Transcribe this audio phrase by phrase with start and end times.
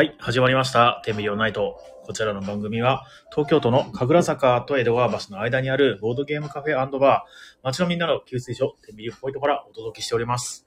[0.00, 1.02] はい、始まりました。
[1.04, 1.78] テンビリオンナイト。
[2.06, 7.30] こちらの番組は、東京都の神楽坂と江戸川橋の間にあるボードゲームカフェバー、
[7.62, 10.66] 街のみんなの給水所、テンビリオンポイントからお届けしております。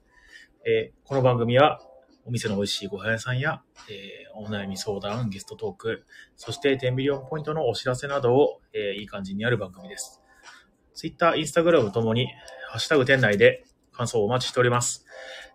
[0.64, 1.80] えーこの番組は、
[2.24, 6.04] お店の美味しいご飯屋さんや、えーお悩み相談、ゲストトーク、
[6.36, 10.22] そしてテンビリオンポイントのお知らせなどを、えーいい感じにやる番組です。
[10.94, 12.28] Twitter、Instagram ともに、
[12.68, 15.04] ハッシュタグ店内で感想をお待ちしております。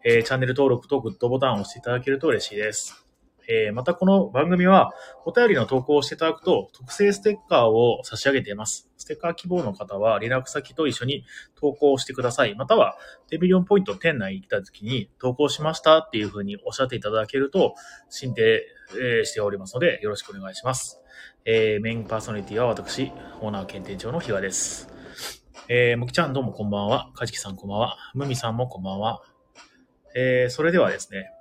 [0.03, 3.08] えチャンネル登録とグッドボタンを押していただけると嬉しいです。
[3.51, 4.93] えーまたこの番組は、
[5.25, 8.91] お便りの投稿をしていただくと、特製ステッカーを差し上げています。
[8.95, 11.25] ステッカー希望の方は、連絡先と一緒に
[11.55, 12.53] 投稿してください。
[12.53, 12.95] または、
[13.27, 17.73] テビリオンポイント店内に来た時に、投稿しましたっていう風におっしゃっていただけると、
[18.09, 18.59] 進呈、
[19.01, 21.01] えーしておりますので、よろしくお願いします。
[21.45, 24.93] えーメインパーソナリティは私、オーナー兼店長のひわです。
[25.67, 27.09] えー、むきちゃんどうもこんばんは。
[27.15, 27.97] かじきさんこんばんは。
[28.13, 29.23] むみさんもこんばんは。
[30.15, 31.31] えー、それではですね、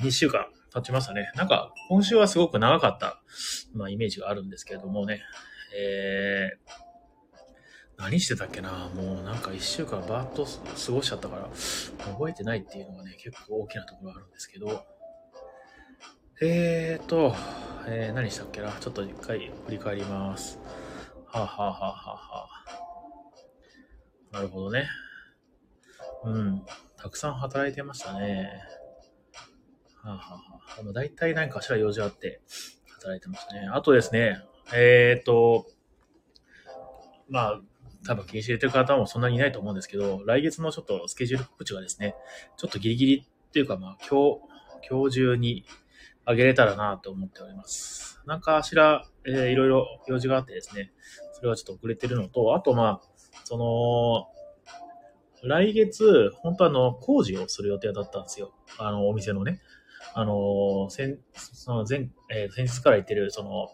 [0.00, 1.30] 2週間経ちましたね。
[1.34, 3.22] なんか、今週はすごく長かった、
[3.74, 5.22] まあ、イメージがあるんですけれどもね。
[5.76, 8.88] えー、何してたっけな？
[8.94, 11.48] もうなんか1週間バーッと過ごしちゃったから、
[12.12, 14.84] 覚えてないっていうのがね、結構大きなところがあるんですけど、
[16.40, 17.34] えーと、
[17.86, 18.72] えー、何したっけな？
[18.72, 20.58] ちょっと一回振り返ります。
[21.26, 22.48] はあ、はあはあはあは
[24.32, 24.88] あ、なるほどね。
[26.24, 26.62] うん。
[26.96, 28.62] たくさん働いてましたね。
[30.12, 30.42] はあ、は
[30.76, 32.40] ああ、まあ大体何かしら用事あって
[32.86, 33.68] 働いてましたね。
[33.72, 34.42] あとですね、
[34.74, 35.66] えーと、
[37.28, 37.60] まあ、
[38.06, 42.14] 多分気にしてる方もそんなにいないと思うんですけど、来月のちょっとスケジュール告知がですね、
[42.56, 44.40] ちょっとギリギリっていうかまあ、今日、
[44.88, 45.64] 今日中に
[46.24, 48.20] あげれたらなと思っております。
[48.26, 50.92] なんかしら、えーいろいろ用事があってですね、
[51.32, 53.08] それはちょっと遅れてるのと、あとまあ、
[53.44, 54.28] その、
[55.48, 58.52] 来月、本当はあの、工事をする予定だったんですよ。
[58.78, 59.60] あの、お店のね。
[60.14, 63.68] あの、先、その前、えー先日から言ってる、その、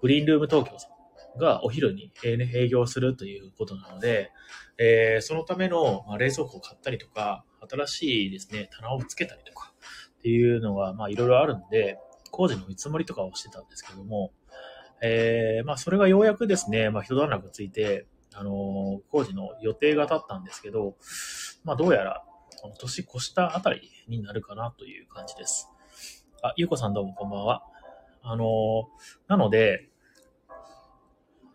[0.00, 0.88] グリーンルーム東京さ
[1.36, 4.30] んがお昼に、えーね営業するということなので、
[4.78, 9.72] えーそのための、まあ、冷蔵庫を買ったりとか、新しいですね、棚をつけたりとか、
[10.18, 11.98] っていうのが、まあ、いろいろあるんで、
[12.30, 14.32] 工事の見積もりとかをしてたんですけども、
[15.02, 20.96] えーまあ、それがようやくですね、まあ、一段落ついて、あのー工事の予定が立ったんですけど、
[21.64, 22.24] まあ、どうやら、
[22.64, 25.70] この年越したあたりになるかなという感じです。
[26.42, 27.62] あ、ゆうこさんどうもこんばんは。
[28.22, 28.88] あの
[29.28, 29.90] なので、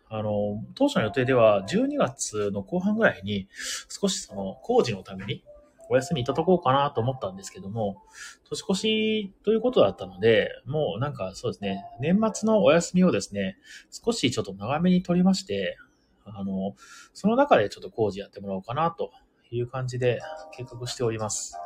[0.08, 3.48] あの当初の予定では12月の後半ぐらいに
[3.88, 5.42] 少しその工事のために
[5.88, 8.04] お休みいただこうかなと思ったんですけども、
[8.48, 13.56] 年越しということだったので、もうなんかそうですね、年末のお休みをですね、
[13.90, 15.76] 少しちょっと長めに取りまして、
[16.24, 16.76] あの、
[17.14, 19.10] その中でちょっと工事やってもらおうかなと
[19.50, 20.20] いう感じで
[20.52, 21.56] 計画しております。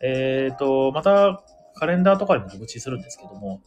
[0.00, 1.42] えっ、と、また
[1.74, 3.60] カレンダーとかにも告知するんですけども、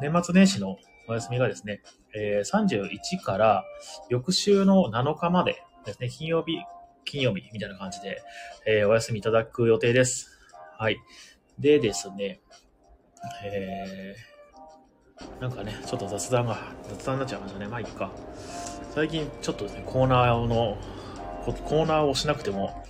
[0.00, 0.76] 年末年始の
[1.08, 1.82] お休みがですね、
[2.14, 3.64] え31から
[4.08, 6.58] 翌週の7日までですね、金曜日、
[7.04, 8.22] 金曜日みたいな感じで、
[8.66, 10.38] えお休みいただく予定です。
[10.78, 10.98] はい。
[11.58, 12.40] でですね、
[13.44, 16.58] えー、なんかね、ちょっと雑談が、
[16.88, 17.66] 雑談になっちゃいましたね。
[17.66, 18.10] まあいいか。
[18.94, 20.78] 最近ちょっとですね、コーナーの、
[21.44, 22.84] コーナーをしなくても、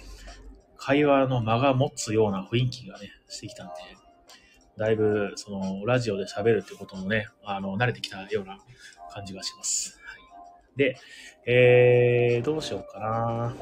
[0.76, 3.72] 会話の間が持つような雰囲気がね、してきたんで、
[4.78, 8.58] だいぶ、その、ラジオで喋るってこともね、あの、慣れてきたような
[9.10, 9.98] 感じがします。
[10.04, 10.16] は
[10.74, 10.96] い、で、
[11.46, 13.54] えー、どうしようかな。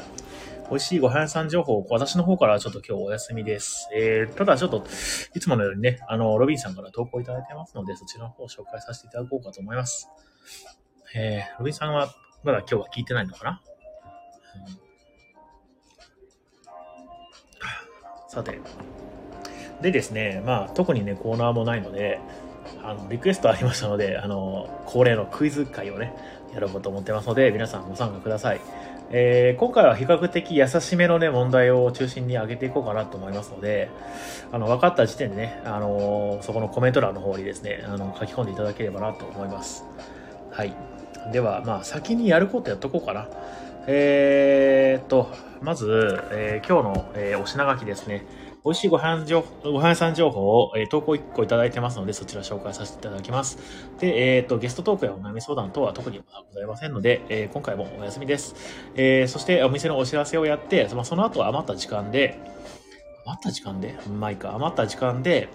[0.68, 3.88] 美味しいご飯屋さん情報、私の方からちょっと今日お休みです。
[3.94, 4.84] えー、ただちょっと、
[5.34, 10.10] いつものようにね、あの、ロビンさんから投稿いただいてますので、そちらの方を紹介させていただこうかと思います。
[11.14, 12.12] えー、ロビンさんは、
[12.44, 13.62] まだ今日は聞いてないのかな、
[18.28, 18.58] さて。
[19.80, 22.18] でですね、まあ、特にね、コーナーもないので、
[22.82, 26.14] あの、リクエストありましたので、あの、恒例のクイズ会をね、
[26.52, 28.60] やろうと思ってますので、皆さんご参加ください。
[29.10, 33.88] えー今回は比較的優しめのね、問題を中心に上げていこうかなと思いますので、
[34.50, 39.84] あの、分かった時点でね、あのそこのコメント欄の方にですね、あの、書き込んでいただければなと思います。
[40.50, 40.74] はい。
[41.32, 43.28] では、まあ、先にやることやっとこうかな。
[43.88, 45.30] えーっと、
[45.62, 48.26] まず、えー今日の、えーお品書きですね。
[48.64, 53.58] 美味しいご飯情報ご飯屋さん情報を、えー投稿1個いただいてますので、そちら紹介させていただきます。
[54.00, 58.56] で、えーと、ゲストトークやお悩み相談等は特にございませんので、えー今回もお休みです。
[58.96, 62.40] えーそして、お店のお知らせをやって、まあ、その後余った時間で、
[63.24, 63.96] 余った時間で？
[64.08, 65.48] まあいいか、余った時間で、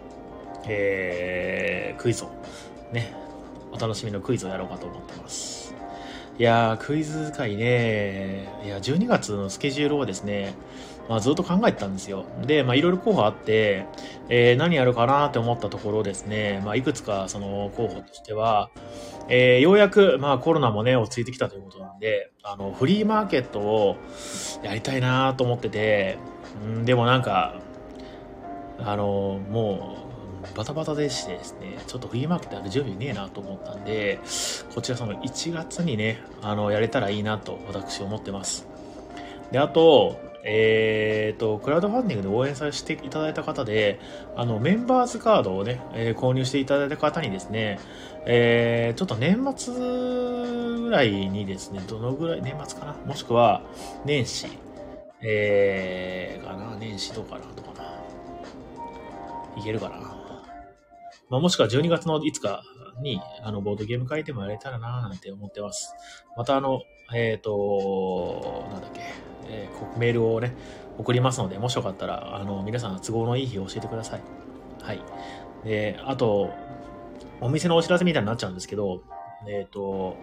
[0.67, 2.29] えークイズを、
[2.93, 3.13] ね、
[3.73, 5.60] お楽しみのクイズをやろうかと思ってます。
[6.41, 10.55] いやー、クイズ会ね、いや、12月のスケジュールをですね、
[11.07, 12.25] まあ、ずっと考えてたんですよ。
[12.47, 13.85] で、ま、いろいろ候補あって、
[14.27, 18.71] えー、何やるかなって思ったところですね、まあ、いくつかその候補としては、
[19.29, 23.97] えー、ようやく、まあ、コロナもね、落ち着いてきたということなんで、あの、フリーマーケットを
[24.63, 26.17] やりたいなと思ってて、
[26.65, 27.59] んでもなんか、
[28.79, 30.00] あの、もう、
[30.55, 34.19] バタバタでしてですね、ちょっとフリーマーケットやる準備ねえなと思ったんで、
[34.73, 38.67] こちらその1月にね、あの、やれたらいいなと私思ってます。
[39.51, 43.99] で、あと、えっ、ー、と、クラウドファンディングで応援させていただいた方で、
[44.35, 47.79] あの、メンバーズカードをね、えー、購入していただいた方にですね、
[48.25, 52.95] えー、ちょっと年末ぐらいにですね、どのぐらい、年末かな？
[53.05, 53.61] もしくは、
[54.03, 54.47] 年始、
[55.21, 56.75] えー、かな？
[56.79, 57.45] 年始どうかな？
[57.55, 59.61] とかな？
[59.61, 60.20] いけるかな？
[61.31, 62.61] まあ、もしくは12月のいつか
[63.01, 65.95] に、あの、ボードゲーム会でもやれたらなぁなんて思ってます。
[66.35, 66.81] また、あの、
[67.15, 69.01] えっ、ー、と、なんだっけ、
[69.47, 70.53] えー、メールをね、
[70.97, 74.21] 送りますので、もしよかったら、あの、皆さん都合のいい日を教えてください。
[74.81, 75.01] はい。
[75.63, 76.49] で、あと、
[77.39, 79.01] お店のお知らせみたいになっちゃうんですけど、
[79.47, 80.17] えっ、ー、と、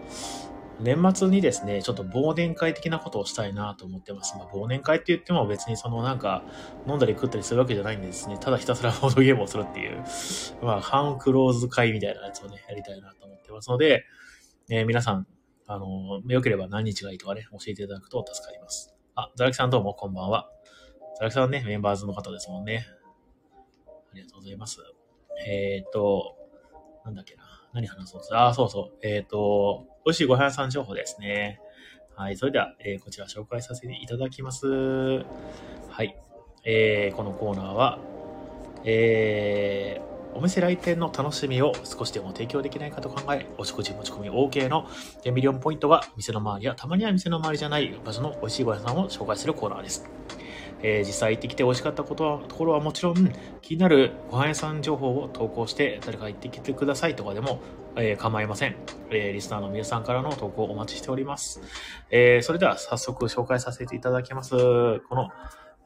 [0.79, 4.35] 年末にですね、ちょっと忘年会的なことをしたいなと思ってます。
[4.37, 6.43] まあ、忘年会って言っても別にそのなんか
[6.87, 8.37] 飲んだり食ったりするわけじゃないんですね。
[8.39, 10.03] ただひたすらボードゲームをするっていう、
[10.61, 14.05] まあ、半クローズ会みたいなやつをね、やりたいなと思ってますので、
[14.69, 15.27] えー、皆さん、
[15.67, 18.95] あの、よければ何日がいいとかね、教えていただくと助かります。
[19.15, 20.49] あ、ザラキさんどうもこんばんは。
[21.17, 22.85] ザラキさんね、メンバーズの方ですもんね。
[23.87, 24.79] ありがとうございます。
[25.45, 26.35] えっ、と、
[27.05, 27.43] なんだっけな。
[27.73, 28.97] 何話そうあ、そうそう。
[29.03, 31.61] えっ、と、美味しいご飯屋さん情報ですね。
[32.15, 32.35] はい。
[32.35, 34.65] それでは、えー、こちら紹介させていただきます。
[34.67, 35.23] は
[36.03, 36.19] い。
[36.65, 37.99] えー、このコーナーは、
[38.85, 44.87] えー、お店来店の楽しみを少しでも提供できないかと考え、お食事持ち込み OK の
[45.23, 50.09] 10ミリオンポイントが店の周りやたまには店の周りじゃない場所の美味しいご飯屋さんを紹介するコーナーです。
[50.81, 57.59] えー、実際行ってきて美味しかったことはところはもちろん、気になるご飯屋さん情報を投稿して、誰か行ってきてくださいとかでも、
[58.01, 58.75] えー、構いません、
[59.11, 61.61] えー、リスナーの皆さんからの投稿をお待ちしております。
[62.09, 64.55] えー、それでは早速紹介させていただきます。
[64.55, 65.29] この、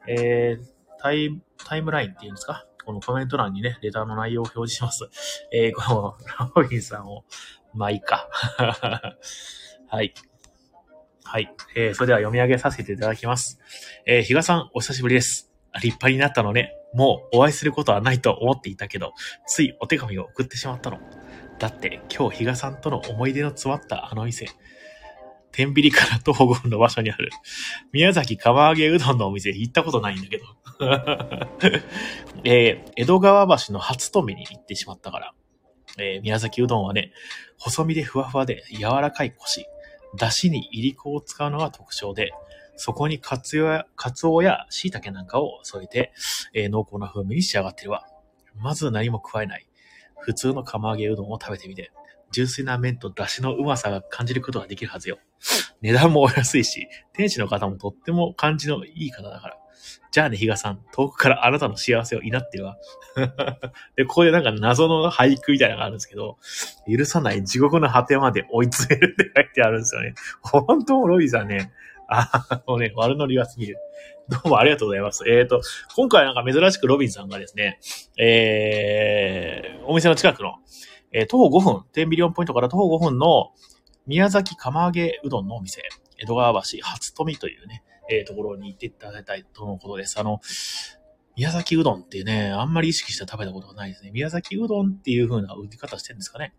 [0.06, 0.58] え、
[1.00, 2.66] タイタイムラインっていうんですか？
[2.84, 5.08] このコメント欄にね、レターの内容を表示します。
[5.52, 7.24] え、この、ラオリンさんを、
[7.72, 8.28] まあいいか。
[9.88, 10.14] はい。
[11.24, 11.50] はい。
[11.74, 13.58] えー、それでは読み上げさせていただきます。
[14.06, 15.50] えー、比嘉さん、お久しぶりです。
[15.76, 16.76] 立派になったのね。
[16.92, 19.14] もうお会いすることはないと思っていたけど、
[19.46, 21.00] ついお手紙を送ってしまったの。
[21.58, 24.48] だって、今日比嘉さんとの思い出の詰まったあの店。
[25.52, 27.30] 天秤から徒歩5分の場所にある、
[27.92, 30.44] 宮崎釜揚げうどんのお店行ったことないんだけど。
[32.42, 35.34] えー、江戸川橋の初富に行ってしまったから。
[35.96, 37.12] えー、宮崎うどんはね、
[37.56, 39.66] 細身でふわふわで柔らかい腰。
[40.16, 42.32] 出汁に入り子を使うのが特徴で、
[42.76, 46.12] そこにカツオや、カツオや椎茸なんかを添えて、
[46.52, 48.08] えー、濃厚な風味に仕上がってるわ。
[48.56, 49.66] まず何も加えない。
[50.20, 51.92] 普通の釜揚げうどんを食べてみて、
[52.30, 55.18] 純粋な麺と出汁のうまさが感じることができるはずよ。
[55.82, 59.58] 値段もお安いし、店主の方もとっても感じのいい方だから。
[60.10, 62.76] じゃあね、比嘉さん、遠くからあなたの幸せを祈ってるわ。
[63.96, 66.38] で、ここでなんか謎の俳句みたいなのがあるんですけど、
[66.88, 70.14] 許さない地獄の果てまで追い詰めるって書いてあるんですよね。
[70.40, 71.72] 本当、ロビーさんね、
[72.08, 73.76] あもうね、悪ノリがすぎる。
[74.28, 75.28] どうもありがとうございます。
[75.28, 75.60] えっ、ー、と、
[75.96, 77.78] 今回なんか珍しくロビンさんがですね、
[78.18, 80.54] えー、お店の近くの、
[81.12, 83.52] えー、徒歩5分、10ビリオンポイントから徒歩5分の
[84.06, 85.82] 宮崎釜揚げうどんのお店、
[86.18, 90.18] 江戸川橋初富というね、えー、ところに行っていただきたいとのことです。
[90.20, 90.40] あの、
[91.36, 94.10] 宮崎うどんってね、あんまり意識して食べたことがないですね。
[94.12, 96.54] 宮崎うどんっていう風な売り方してるんですかね。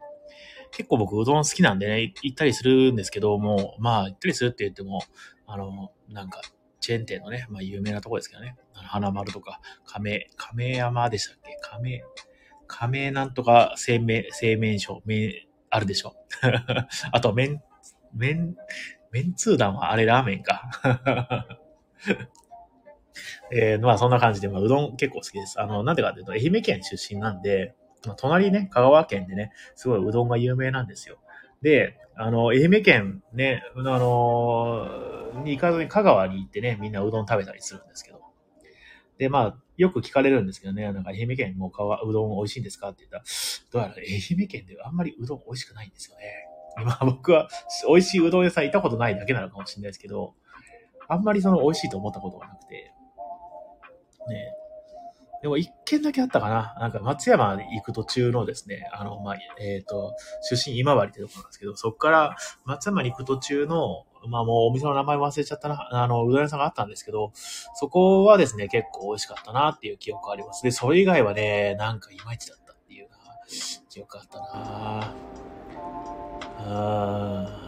[0.71, 5.01] 結構僕うどん好きなんでね、行ったりするんですけども、まあ行ったりするって言っても、
[5.47, 6.41] あの、なんか、
[6.79, 8.55] チェーン店のね、まあ有名なとこですけどね。
[8.73, 11.57] あの花丸とか、亀、亀山でしたっけ？
[11.61, 12.03] 亀、
[12.67, 15.31] 亀なんとか製麺、製麺所、麺、
[15.69, 16.15] あるでしょ？
[17.11, 17.61] あと、麺、
[18.13, 18.55] 麺、
[19.11, 20.69] メンツー団はあれラーメンか。
[23.51, 25.59] えー、まあそんな感じで、まあうどん結構好きです。
[25.59, 27.73] あの、なんでかっていうと、愛媛県出身なんで、
[28.05, 31.17] まあ、隣ね、香川県でね、すごいうどんが有名なんですよ。
[31.61, 38.21] で、あの、愛媛県ね、あのに行かずに香川に行ってね、みんなうどん食べたりするんですけど。
[39.17, 43.23] で、まあ、よく聞かれるんですけどね、なんか愛媛県もかわうどん美味しいんですかって言ったら、
[43.71, 46.23] どうやら愛媛県ではあんまりうどん美味しくないんですよね。
[46.81, 47.49] 今僕は
[47.87, 50.35] 美味しいうどん屋さん行ったことないだけなのかもしれないですけど、
[51.07, 52.91] あんまりその美味しいと思ったことがなくて、
[54.27, 54.53] ね
[55.45, 56.75] でも一軒だけあったかな。
[56.79, 67.31] なんか松山に行く途中のですね、あの、まあ、えっ、ー、と、出身今治ってとこなんですけど、そこから松山に行く途中の、まあもうお店の名前忘れちゃったな、あの、うどん屋さんがあったんですけど、
[67.75, 70.63] そこはですね、結構美味しかったなっていう記憶があります。
[70.63, 73.17] で、それ以外はね、なんかいまいちだったっていうな、
[73.87, 75.13] 記憶があったな
[76.57, 77.64] あー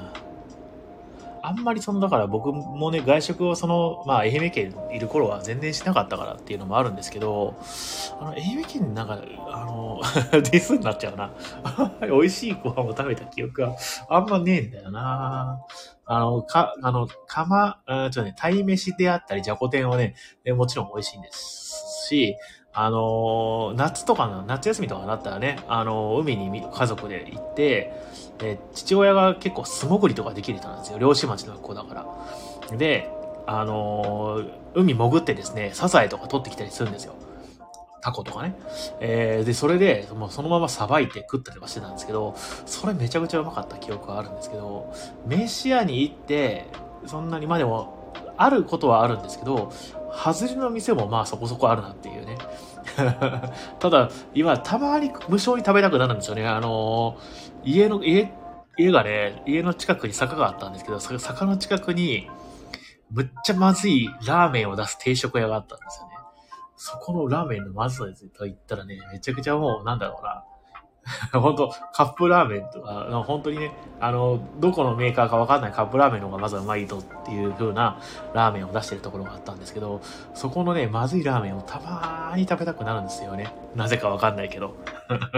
[1.48, 7.56] あんまりその、だから僕もね、外食をその、まあ、愛媛県いる頃は全然しなかったからっていうのもあるんですけど、
[8.20, 9.22] あの、愛媛県なんか、
[9.54, 10.02] あの、
[10.32, 11.32] ディスになっちゃうな。
[12.02, 13.76] 美味しいご飯を食べた記憶が
[14.10, 15.62] あんまねえんだよな。
[16.06, 20.16] あの、か、あの、かま、ちょっとね、鯛飯であったり、じゃこ天はね、
[20.56, 22.36] もちろん美味しいんですし、
[22.80, 27.92] あの夏とかの、夏休みとかになったらね、あの海に家族で行って、
[28.40, 31.00] え父親が結構素潜りとかできる人なんですよ。
[31.00, 31.96] 漁師町の学校だか
[32.70, 32.78] ら。
[32.78, 33.10] で、
[33.48, 34.44] あの
[34.76, 37.16] 海潜ってですね、サザエとか取ってきたりするんですよ。
[38.04, 38.54] タコとかね。
[39.00, 42.36] えー、で、それで、もうそのままさばいて食ったりはしてたんですけど、
[42.68, 44.94] それめちゃくちゃうまかった記憶があるんですけど、
[45.26, 46.68] 飯屋に行って、
[47.08, 49.74] そんなに、まあでも、あることはあるんですけど、
[50.18, 52.38] 外れの店もまあそこそこあるなっていうね。
[53.80, 56.48] ただ、今、たまに無償に食べたくなるんですよね。
[56.48, 58.34] あのー、家の、家、
[58.78, 62.30] 家がね、家の近くに坂があったんですけど、そ坂の近くに、
[63.12, 66.16] むっちゃまずいラーメンを出す定食屋があったんですよね。
[66.76, 68.06] そこのラーメンのまずさ
[68.38, 70.44] と言ったらね、めちゃくちゃもう、なんだろうな。
[71.32, 78.00] 本当カップラーメンとか、本当にね、あの、どこのメーカーかわかんないカップラーメンの方がまずはうまいとっていう風な
[78.34, 80.02] ラーメンを出してるところがあったんですけど、
[80.34, 83.54] そこのね、まずいラーメンをたまーに食べたくなるんですよね。
[83.76, 84.76] なぜかわかんないけど。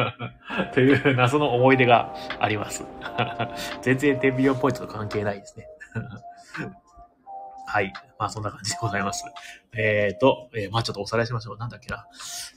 [0.73, 2.85] という謎の思い出があります。
[3.81, 5.67] 全然テンビリオンポイントと関係ないですね。
[7.71, 7.93] はい。
[8.17, 9.23] まあそんな感じでございます。
[9.73, 11.57] えっ、ー、と、えー、まあちょっとおさらいしましょう。
[11.57, 12.07] なんだっけな。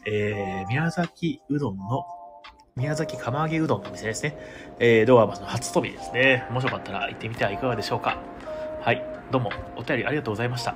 [0.07, 2.07] えー、宮崎うどんの
[2.75, 4.39] 宮崎釜揚げうどんのお店ですね。
[4.79, 6.47] えー、動画は初飛びですね。
[6.51, 8.17] もしよかったら行ってみてはいかがでしょうか。
[8.81, 9.05] はい。
[9.31, 10.75] どうも、お便りありがとうございました。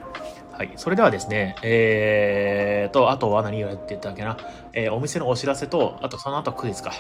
[0.53, 0.71] はい。
[0.77, 4.37] それではですね、えーと、あとは何をやっていたっけな。
[4.75, 6.93] えー、お店のお知らせと、あとその後クイズか。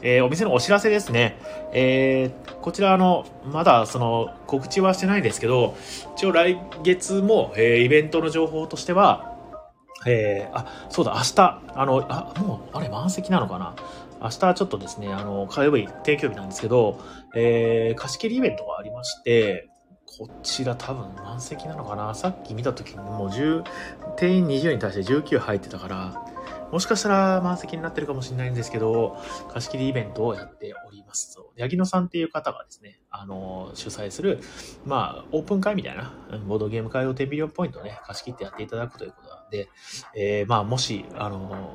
[0.00, 1.36] えー、お店のお知らせですね。
[1.74, 5.76] えー、こちら、あの、まだ、その、告知はしてないですけど、
[6.16, 9.36] 一応来月も、えー、イベントの情報としては、
[10.06, 13.74] えー、あ、そうだ、明日、あの、あ、もう、あれ、満席なのかな
[14.20, 17.00] 明日はちょっとですね、あの、火曜日、定休日なんですけど、
[17.34, 19.68] えー、貸し切りイベントがありまして、
[20.18, 22.14] こちら多分満席なのかな？
[22.14, 23.62] さっき見た時にもう10、
[24.16, 26.24] 定員20に対して19入ってたから、
[26.72, 29.16] もしかしたら満席になってるかもしれないんですけど、
[29.48, 31.38] 貸し切りイベントをやっております。
[31.58, 34.40] 八木野さんっていう方がですね、あの、主催する、
[34.84, 36.12] まあ、オープン会みたいな、
[36.46, 39.68] ボードゲーム会を10ビリオンポイントね、貸し切ってやっていただくということなんで、
[40.16, 41.70] えー、まあ、もし、あの、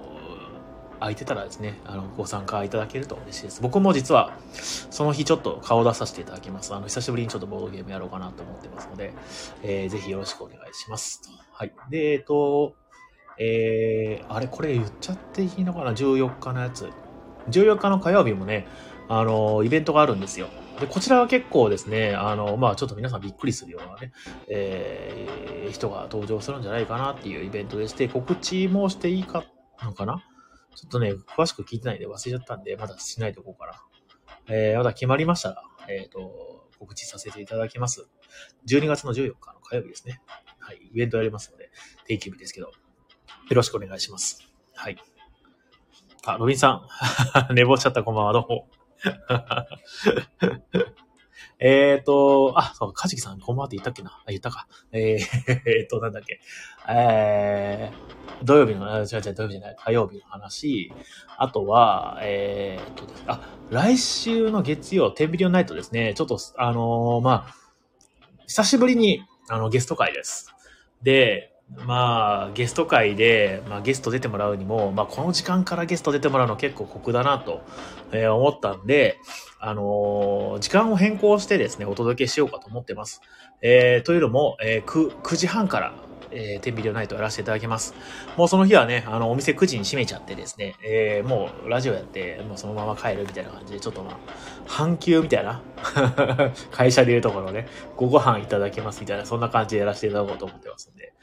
[0.99, 3.61] 空いてたらですね、あの、ご参加いただけると嬉しいです。
[3.61, 6.73] 僕も実は、その日ちょっと顔出させていただきます。
[6.73, 9.13] あの、久しぶりにちょっとボードゲームやろうかなと思ってますので、
[9.63, 11.21] えー、ぜひよろしくお願いします。
[11.51, 11.73] はい。
[11.89, 12.75] で、えっと、
[13.37, 16.89] えー、あれ、これ言っちゃっていいのかな ?14 日のやつ。
[17.49, 18.67] 14日の火曜日もね、
[19.07, 20.47] あの、イベントがあるんですよ。
[20.79, 24.11] で、こちらは結構ですね、あの、まあちょっと皆さんびっくりするようなね、
[24.49, 29.43] えー、人が登場するんじゃないかなっていうイベントでして、告知もしていいか
[29.83, 30.23] のかな？
[30.75, 33.83] ちょっとね、詳しく聞いてないんで忘れちゃったんで、まだしないとこうかな。
[34.47, 38.07] えー、まだ決まりましたら、えっ、ー、と、告知させていただきます。
[38.67, 40.21] 12月の14日の火曜日ですね。
[40.59, 41.71] はい、イベントやりますので、
[42.05, 42.73] 定期日ですけど、よ
[43.51, 44.39] ろしくお願いします。
[44.75, 44.97] はい。
[46.25, 46.87] あ、ロビンさ
[47.49, 47.53] ん。
[47.53, 48.69] 寝坊しちゃった、こんばんは、どうも。
[51.59, 54.09] えっと、あ、そう、かじきさん、こんばんはって言ったっけな？
[54.09, 54.67] あ、言ったか。
[54.91, 56.41] えー、 えっと、なんだっけ。
[56.89, 60.91] えー、土曜日の、違う違う、土曜日じゃない、火曜日の話。
[61.37, 66.13] あとは、えー、と、あ、来週の月曜、テンビリオンナイトですね。
[66.13, 67.55] ちょっと、あのー、まあ、
[68.47, 70.53] 久しぶりに、あの、ゲスト会です。
[71.03, 77.61] で、まあ、ゲスト会で、まあ、ゲスト出てもらうにも、まあ、この時間からゲスト出てもらうの結構酷だなと、
[78.11, 79.17] えー、思ったんで、
[79.59, 83.21] あのー、時間を変更してですね、お届けしようかと思ってます。
[83.61, 85.95] えー、というのも、えー、9, 9時半から、
[86.31, 87.95] えー、テンビリオナイトやらせていただきます。
[88.37, 94.17] もうその日はね、あの、お店9時に閉めちゃってですね、えー、もうラジオやって、もうそのまま帰るみたいな感じで、ちょっとまあ、
[94.67, 95.61] 半休みたいな、
[96.71, 101.13] 会社でいうところね、ごご飯いただきますみたいな、そんな感じでやらせていただこうと思ってますんで、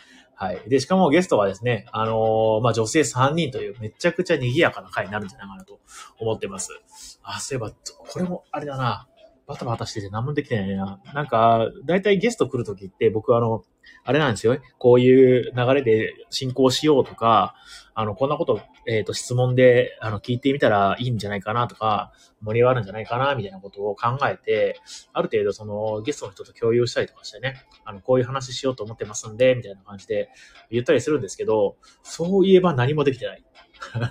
[0.42, 0.60] はい。
[0.68, 5.78] で、しかもゲストはですね、あのー、まあ、女性3人というめちゃくちゃ賑やかな回になるんじゃないかなと
[6.18, 6.82] 思ってます。
[7.22, 9.06] あ、そういえば、これもあれだな。
[9.46, 11.00] バタバタしてて何もできてないな。
[11.14, 13.62] なんか、だいたいゲスト来るときって僕あの、
[14.04, 14.58] あれなんですよ。
[14.78, 17.54] こういう流れで進行しようとか、
[17.94, 24.80] あの、こんなこと、えっ、ー、と、質問で、あの、聞いてみたらいいんじゃないかなとか、盛り上がるんじゃないかな、みたいなことを考えて、
[25.12, 30.30] ある程度その、ゲストの人と共有したりとかしてね、あの、こういう話しようと思ってますんで、みたいな感じで
[30.70, 33.44] 言ったりするんですけど、そういえば何もできてない。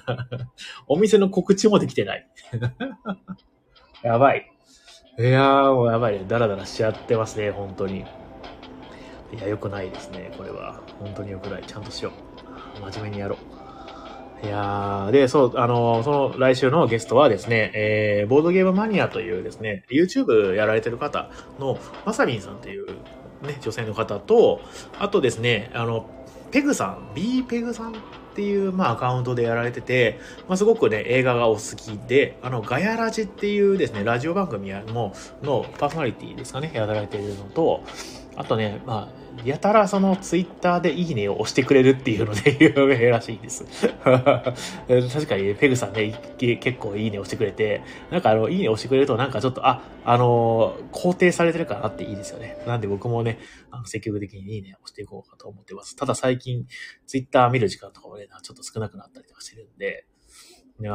[0.88, 2.28] お店の告知もできてない。
[4.04, 4.52] やばい。
[5.20, 6.26] いやー、もうやばいね。
[6.28, 8.06] ダラダラしちゃってますね、本当に。
[9.34, 10.82] いや、良くないですね、これは。
[11.00, 11.64] 本当に良くない。
[11.64, 12.12] ちゃんとしよ
[12.80, 12.92] う。
[12.92, 13.38] 真面目にやろ
[14.44, 14.46] う。
[14.46, 22.88] いやー、で、そう、あの、その来週のゲストはですね、えー、ボードゲームマニアというですね、YouTube やられてる方のまさみんさんという
[23.44, 24.62] ね、女性の方と、
[25.00, 26.10] あとですね、あの、
[26.52, 27.94] ペグさん、B ペグさんっ
[28.36, 37.84] ていう、まあ、アカウントでやられてて、まあ、すごくね、映画がお好きで、あの、ガヤラジっていうですね、ラジオ番組の、のパーソナリティですかね、やられているのと、
[38.36, 43.66] あとね、まあ、やたらそのツイッターでいいねを押してくれるっていうので 有名らしいです。
[44.04, 52.58] 確かに、ペグさんね、結構いいね押してくれて、なんかあの、いいね押してくれるとなんかちょっと、あ、あのー、肯定されてるかなっていいですよね。
[52.68, 53.40] なんで僕もね、
[53.72, 55.96] あの積極的にいいね押していこうかと思ってます。
[55.96, 56.66] ただ最近、
[57.08, 60.06] ツイッター見る時間とかもね、ちょっと少なくなったりとかしてるんで、
[60.82, 60.90] ね、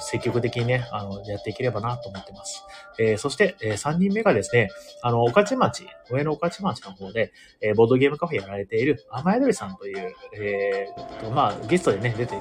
[0.00, 2.64] 積極的にね、あの、やっていければなと思ってます。
[2.98, 4.70] えー、そして、えー、3人目がですね、
[5.02, 12.36] あの、御徒町、上野御徒町の方で、えー、ボードゲームカフェやられている、甘えどりさんという、えー、まあ、ゲストでね、出て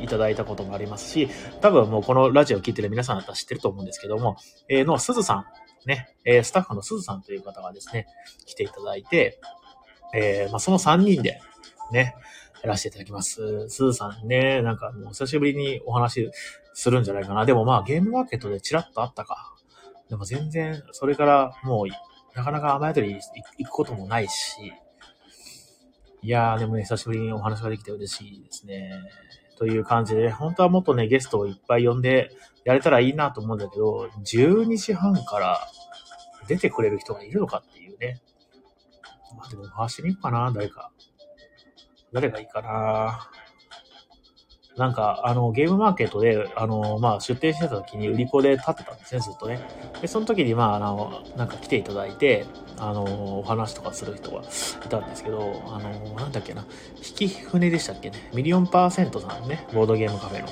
[0.00, 1.28] いただいたこともありますし、
[1.60, 4.36] 多分もうこのラジオを聞いてる皆さんだったら知ってると思うんですけども、
[4.68, 5.46] えー、の、すずさん、
[5.86, 8.06] ね、え、スタッフのすずさんという方がですね、
[8.46, 9.40] 来ていただいて、
[10.14, 11.40] え、まあ、その3人で、
[11.92, 12.14] ね、
[12.64, 13.68] やらせていただきます。
[13.68, 16.30] すずさんね、なんかもう久しぶりにお話
[16.72, 17.44] するんじゃないかな。
[17.44, 19.54] でもまあゲームマーケットでチラッとあったか。
[20.08, 21.86] でも全然、それからもう、
[22.34, 23.20] なかなか雨宿り
[23.58, 24.72] 行くこともないし、
[26.22, 29.02] いやー、でもね、久しぶりにお話ができて嬉しいですね。
[29.58, 32.30] という感じで、本当はもっとね、ゲストをいっぱい呼んで
[32.64, 35.60] やれたらいいなと思うんだけど、12時半から
[36.48, 38.22] 出てくれる人がいるのかっていうね。
[39.36, 40.90] まあでも回してみようかな、誰か。
[42.14, 43.28] 誰がいいかな。
[44.76, 49.60] なんか、あの、ゲームマーケットで、あの、まあ、出店してた時に売り子で立ってたんですね、ずっとね。
[50.00, 52.44] で、その時に、まあ、あの、なんか来ていただいて、
[52.78, 56.64] あの、お話とかする人がいたんですけど、あの、なんだっけな、
[56.96, 60.48] 引き船でしたっけね、ミリオンパーセントさんね、ボードゲームカフェの。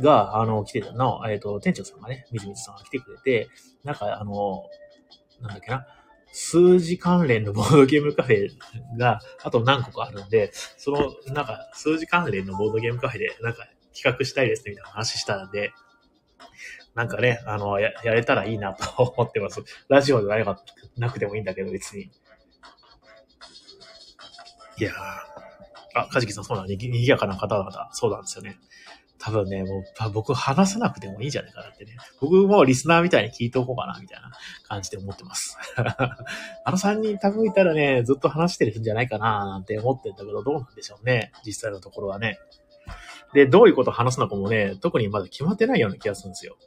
[0.00, 3.48] が、あの、来てたの、えっ、ー、と、店長さんがね、みずみずさんが来てくれて、
[3.84, 4.64] なんか、あの、
[5.40, 5.86] なんだっけな、
[6.36, 8.50] 数字関連のボードゲームカフェ
[8.98, 15.72] が、あと何個かあるんで、その、なんか、数字関連のボードゲームカフェで、なんか、企画したいですね、みたいな話したんで、
[16.96, 19.62] なんかね、あの、や、やれたらいいなと思ってます。
[19.88, 20.60] ラジオでな
[20.96, 22.10] なくてもいいんだけど、別に。
[24.78, 24.94] いやー。
[25.94, 28.56] あ、かじきさん、そうなんにぎ、にぎやかな方々、そうなんですよね。
[29.24, 31.96] 多分ね、もう、僕話さなくてもいいんじゃないかなってね。
[32.20, 34.30] 僕もリスナーみたいに聞いておこうかな、みたいな
[34.68, 35.56] 感じで思ってます。
[35.76, 41.32] あの3人多分いたらね、ずっと話してるんじゃないかな、なんて思ってんだけど、どうなんでしょうね。
[41.46, 42.38] 実際のところはね。
[43.32, 46.58] で、どういうこと話すのかもね、特にまだ決まってないような気がするんですよ。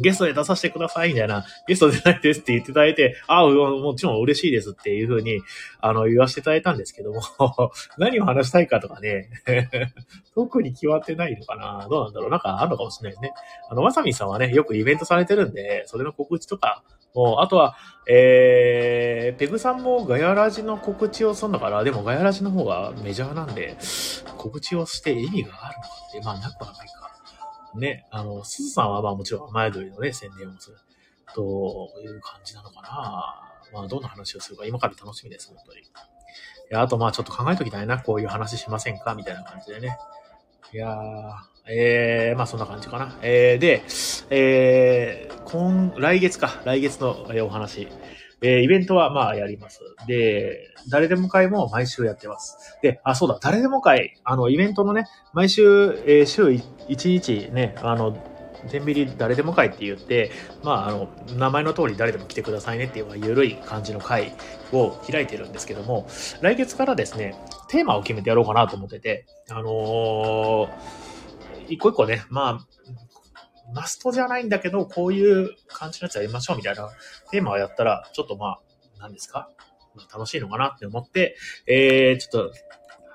[0.00, 5.40] ゲストで出させてください、みたいな、ゲスト出ないですって言っていただいて、ああ、もちろん嬉しいですっていうふうに、
[5.80, 7.20] あの、言わせていただいたんですけども、
[7.98, 9.30] 何を話したいかとかね、
[10.34, 13.32] 特に決まってないのかなどうなんだろうなんかあるのかもしれないですね。
[13.70, 16.82] あの、まさみさんはね、よくイベントされてるんで、それの告知とか、
[17.14, 17.76] もう、あとは、
[18.08, 23.76] えー、ペグさんもガヤラジの告知をするんだから、でもガヤラジの方がメジャーなんで、
[24.36, 27.17] 告知をして意味があるのかって、まあ、なくはないか。
[27.74, 30.76] ね、あの、すずさんはまあもちろん前鳥のね、宣伝をする
[31.34, 33.48] という感じなのかな。
[33.72, 35.80] まあどんな話をするか今から楽しみです、本当に。
[35.80, 35.84] い
[36.70, 39.98] や、あとまあちょっと考えときたいな、こういう話しませんかみたいな感じでね。
[40.72, 43.18] いやー、えー、まあそんな感じかな。
[43.22, 43.82] えー、で、
[44.30, 47.88] えー、今、来月か、来月の、お話。
[48.40, 49.80] えー、イベントはまあやります。
[50.06, 52.78] で、誰でも会も毎週やってます。
[52.82, 55.62] で、あ、そうだ、誰でも会、あの、イベントのね、毎週、
[56.06, 58.16] えー、週1日ね、あの、
[58.70, 60.30] 天秤誰でも会って言って、
[60.62, 64.32] まあ、あの、名前の通り誰でも来てくださいねっていう、まあ緩い感じの会
[64.72, 66.08] を開いてるんですけども、
[66.40, 67.36] 来月からですね、
[67.68, 70.68] テーマを決めてやろうかなと思ってて、あのー、
[71.68, 72.66] 一個一個ね、まあ、
[73.74, 76.88] マストじゃないんだけど、こういう感じのやつやりましょうみたいな
[77.30, 78.60] テーマをやったら、ちょっとまあ、
[79.00, 79.50] 何ですか？
[80.12, 82.54] 楽しいのかなって思って、えー、ちょっと、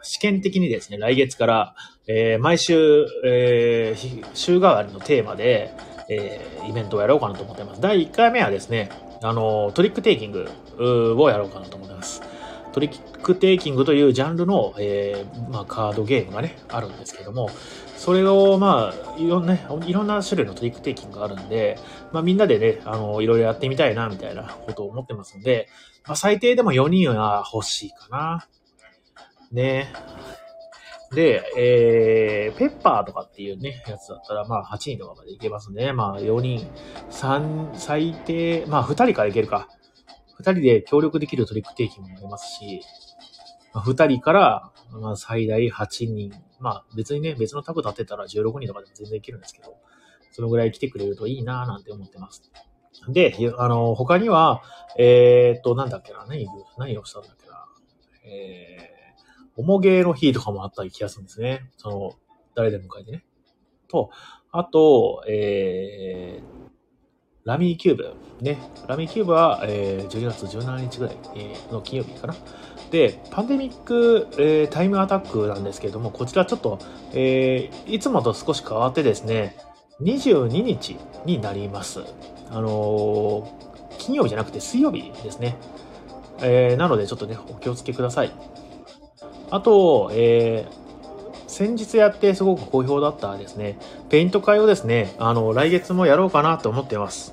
[0.01, 1.75] 試験的にですね、来月から、
[2.07, 5.71] えー、毎週、えー、週替わりのテーマで、
[6.09, 7.79] えー、イベントをやろうかなと思ってます。
[7.79, 8.89] 第1回目はですね、
[9.21, 10.49] あの、トリックテイキング
[11.17, 12.21] をやろうかなと思ってます。
[12.73, 17.49] トリックテイキングというジャンルの、えー、まあ、カードゲームがね、あるんですけども、
[18.03, 21.79] それを、まあ、いろんな、いろんな種類のトリックテイキングがあるんで、
[22.11, 25.69] まあ、みんなでね、あの、いろいろやってみたいな、みたいなことを思ってますので、
[26.05, 28.45] まあ、最低でも4人は欲しいかな。
[29.53, 29.93] ね。
[31.15, 35.93] で、えー、ペッパーとかっていうね、やつだったら、まあ、8人とかまでいけますね。
[35.93, 36.67] まあ、4人、
[37.09, 39.69] 3、最低、まあ、2人からいけるか。
[40.41, 42.81] 2人で協力できるトリックテイキングもありますし、
[43.79, 46.31] 2人から、まあ、最大8人。
[46.59, 49.75] まあ、別にね、別のタブ立てたら16人とかでも全然いけるんですけど、
[50.31, 52.51] そのぐらい来てくれるといいなぁなんて思ってます。
[53.09, 54.61] で、あの、他には、
[54.97, 57.65] えー、っと、なんだっけな、何、何をしたんだっけな。
[58.25, 61.69] えー、おもげの日とかもあった気がするんですね。
[61.77, 62.11] その、
[62.55, 63.25] 誰でも書いてね。
[63.89, 64.09] と、
[64.51, 66.63] あと、えー、
[67.45, 68.13] ラミーキューブ。
[68.41, 68.57] ね。
[68.87, 71.17] ラミーキューブは、えー、12月17日ぐらい、
[71.71, 72.35] の金曜日かな。
[72.93, 76.77] で、パンデミック、えー、タイムアタックなんですけれども、こちらちょっと、
[77.11, 79.57] えー、いつもと少し変わってですね、
[80.01, 82.01] 22日になります。
[82.51, 85.57] あのー、金曜日じゃなくて水曜日ですね。
[86.43, 88.31] え、なのでちょっとね、お気をつけください。
[89.49, 93.79] あと、えー、先日やってすごく好評だったですね、
[94.09, 97.32] ペイント会をですね、あの、来月もやろうかなと思ってます。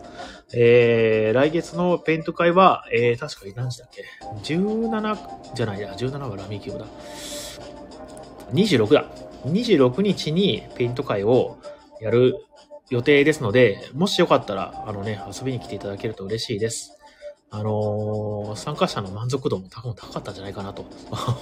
[0.53, 4.05] えー、来月のペイント会は、えー、確かに何時だっけ
[4.43, 6.87] ?17 じゃないや、17はラミーキューブだ。
[8.53, 9.05] 26だ。
[9.47, 11.59] 26日にペイント会を
[12.01, 12.35] やる
[12.91, 16.97] 予定ですので、もしよかったら、あのね、遊びに来ていただけると嬉しいです。
[17.53, 20.85] あのー、参加者の満足度も多分高かったんじゃないかなと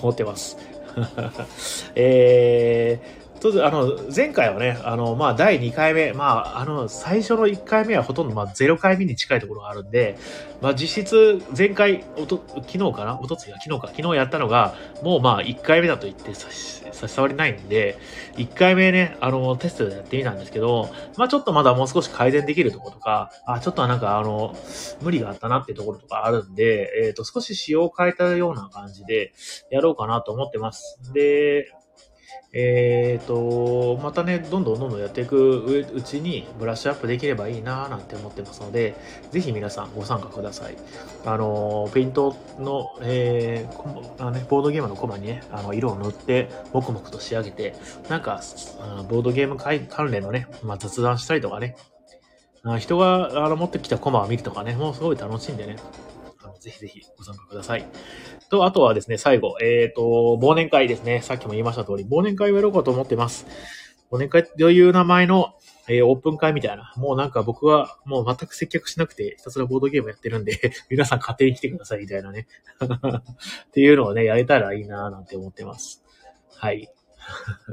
[0.02, 0.56] 思ってます。
[1.94, 10.18] えー、とあの、前回はね、あの、まあ、第2回目、まあ、あの、最初の1回目はほとんど、まあ、0回目に近いところがあるんで、
[10.61, 13.20] まあ、実質、前回、おと、昨日かな？
[13.20, 17.98] おとつい昨日か、昨日やったのが、もうまあ、1回目だと言って差し、差し障りないんで、
[18.37, 24.57] 1回目ね、あの、テストでやってみたんですけど、まあ、ちょっとまだもう少し改善できるところとか、あ、ちょっとなんか、あの、
[25.01, 29.33] 無理があったなっていうところとかあるんで、えっ、ー、と、少し仕様を変えたような感じで、
[29.70, 30.98] やろうかなと思ってます。
[31.12, 31.72] で、
[32.52, 38.94] えっ、ー、と、またね、どんどんどんどんやっていくうちにブラッシュアップできればいいなぁなんて思ってますので、
[39.30, 40.76] ぜひ皆さんご参加ください。
[41.26, 47.74] あの、ペイントの、えー、あのね、ボードゲームのコマにね、あの、色を塗って、黙々と仕上げて、
[48.08, 48.40] なんか、
[49.11, 51.76] ボードゲーム関連のね、まあ、雑談したりとかね、
[52.78, 55.76] 人があの持ってきたコマを見るとかね、もうすごい楽しいんでね、
[56.60, 57.86] ぜひぜひご参加ください。
[58.50, 61.20] と、あとはですね、最後、えっ、ー、と、忘年会ですね。
[61.22, 63.46] さっきも言いました通り、忘年会をやろうかと思ってます。
[64.10, 65.54] 忘年会という名前の、
[65.88, 66.92] えー、オープン会みたいな。
[66.96, 72.46] もうなんか僕はもう全く接客しなくて、ひたすらボードゲームやってるんで 皆さん勝手に来てくださいみたいなね
[72.80, 76.02] っていうのをね、やれたらいいなぁなんて思ってます。
[76.54, 76.90] はい。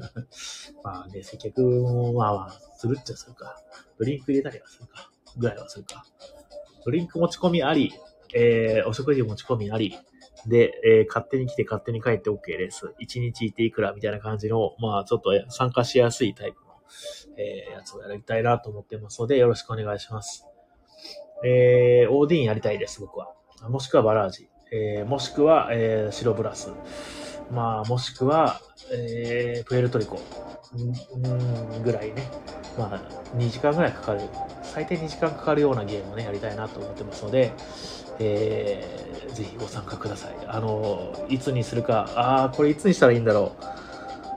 [0.84, 3.62] まあね、接客もまあまあ、するっちゃするか。
[3.98, 5.10] ドリンク入れたりはするか。
[5.38, 6.06] ぐらいはするか。
[6.86, 7.94] ドリンク持ち込みあり、
[8.36, 9.98] えー、お食事持ち込みあり、
[10.46, 12.94] で、えー、勝手に来て勝手に帰って OK です。
[13.02, 16.74] 1日いていくらみたいな感じの、まあちょっと参加しやすいタイプの、
[17.38, 20.46] えー、やつをやりたいなと思ってますので、よろしくお願いします。
[21.46, 23.34] えー、オーディンやりたいです、僕は。
[23.70, 24.50] もしくはバラージ。
[24.72, 26.72] えー、もしくは、えー、白ブラス。
[27.52, 28.60] まあ、もしくは、
[28.92, 30.18] えー、プエルトリコ。
[30.18, 32.30] ん、ぐらいね。
[32.78, 34.22] まあ、2時間ぐらいかかる。
[34.64, 37.54] 最低2時間かかるようなゲームをね、やりたいなと思ってますので、
[38.20, 40.36] えー、ぜひご参加ください。
[40.48, 43.64] あの、いつにするか、ああ、これいつにしたらいいんだろう。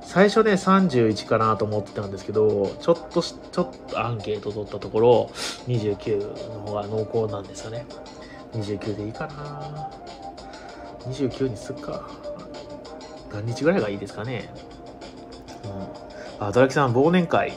[0.03, 5.31] 最初ね、31かなと思ってたんですけど、ちょっと、ちょっとアンケート取ったところ、
[5.67, 7.85] 29の方が濃厚なんですよね。
[8.55, 9.91] 29でいいかな
[11.11, 12.09] 29にすっか。
[13.31, 14.51] 何日ぐらいがいいですかね。
[16.41, 16.47] うん。
[16.47, 17.53] あ、ドラキさん、忘年会。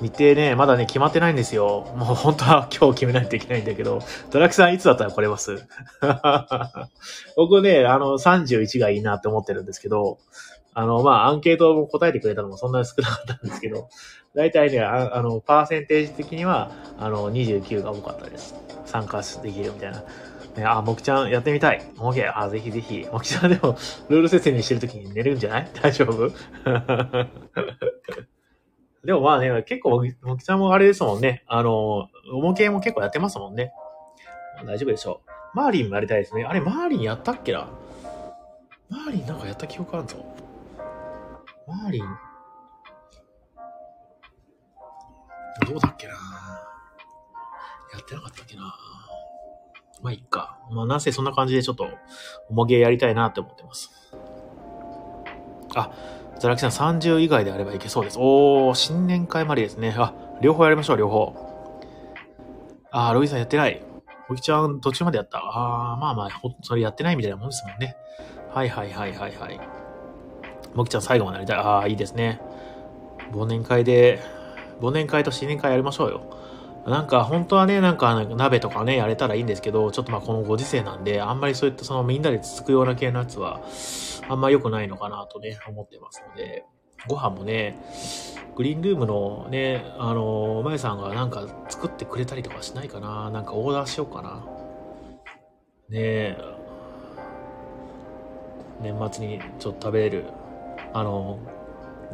[0.00, 1.92] 日程ね、まだね、決まってないんですよ。
[1.96, 5.66] もう本当は今日決めないといけないんだけど、ドラキさんいつだったら来れます
[7.36, 10.18] 僕ね、あの、31がいいなって思ってるんですけど、
[10.74, 13.88] あの、まあ、アンケートを答えてくれたのもそんなに少なかったんですけど、
[14.36, 18.54] 大体ね、ああの、パーセンテージ的には、あの、29が多かったです。
[18.84, 20.04] 参加できるみたいな。
[20.56, 21.82] ね、あ、もきちゃんやってみたい。
[21.98, 22.32] オッケー。
[22.38, 23.06] あ、ぜひぜひ。
[23.12, 23.76] もきちゃんでも、
[24.08, 25.68] ルール説明してるときに寝るんじゃない？
[25.82, 26.30] 大丈夫？
[29.04, 31.44] でもまあね、結構、もきちゃんもあれですもんね。
[31.46, 33.72] あの、重系も結構やってますもんね。
[34.66, 35.30] 大丈夫でしょう。
[35.54, 36.44] マーリンもやりたいですね。
[36.44, 37.68] あれ、マーリンやったっけな？
[38.90, 40.16] マーリンなんかやった記憶あるぞ。
[41.66, 42.04] マーリン、
[45.66, 46.12] どうだっけな？
[46.12, 46.18] や
[48.00, 48.74] ってなかったっけな？
[50.02, 50.58] まあ、いっか。
[50.70, 51.86] まあ、なんせそんな感じでちょっと、
[52.50, 53.90] おもげやりたいなって思ってます。
[55.74, 55.92] あ、
[56.40, 58.18] ザラキさん30以外であればいけそうです。
[58.18, 59.94] おー、新年会までですね。
[59.98, 61.34] あ、両方やりましょう、両方。
[62.90, 63.82] あー、ロイさんやってない。
[64.30, 65.38] おきちゃん途中までやった。
[65.38, 67.96] あー、まあまあ、ほそれやってないみたいなもんですもんね。
[68.54, 69.60] はいはいはいはいはい。
[70.74, 71.56] もきちゃん最後までやりたい。
[71.56, 72.40] あー、いいですね。
[73.32, 74.20] 忘年会で、
[74.80, 76.22] 忘年会と新年会やりましょうよ。
[76.86, 83.60] なんか本当はね、なんか鍋とかね、やれたらいいんですけど、ちょっとまあこのご時世なんで、あんまりそういったそのみんなでつつくような系のやつは、
[84.28, 86.64] あんま良くないのかなとね、思ってますので、
[87.06, 87.78] ご飯もね、
[88.56, 94.44] グリーンルームのね、あの、まゆさんがなんか作ってくれたりとかしないかななんかオーダーしようかな。
[95.90, 96.38] ねえ、
[98.80, 100.24] 年末にちょっと食べれる、
[100.92, 101.38] あの、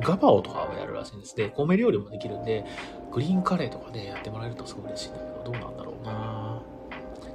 [0.01, 1.53] ガパオとかをやるらしいんですね。
[1.57, 2.65] 米料理もできるんで、
[3.13, 6.63] グリーンカレーとかね、やってもらえるとすごい嬉しいんだけど、どうなんだろうな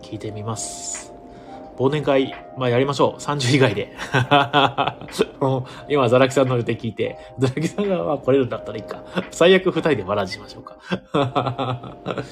[0.02, 1.14] 聞いてみます。
[1.78, 3.22] 忘年会、まあやりましょう。
[3.22, 3.96] 30以外で。
[5.88, 9.02] 今、ザラキさんの予定聞いて、ザラキさんがまあ来れるんだったらいいか。
[9.32, 11.96] 最悪2人でバラジしましょうか。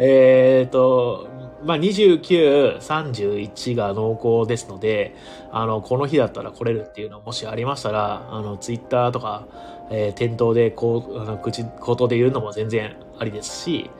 [0.00, 1.28] えっと、
[1.64, 5.14] まあ、29、31が濃厚ですので、
[5.50, 9.46] あの、この日だったら来れるっていうのもしありましたら、あの、ツイッターとか、
[9.90, 13.90] えー、店頭で、こう、あの、口、口頭で言うのも全然ありですし、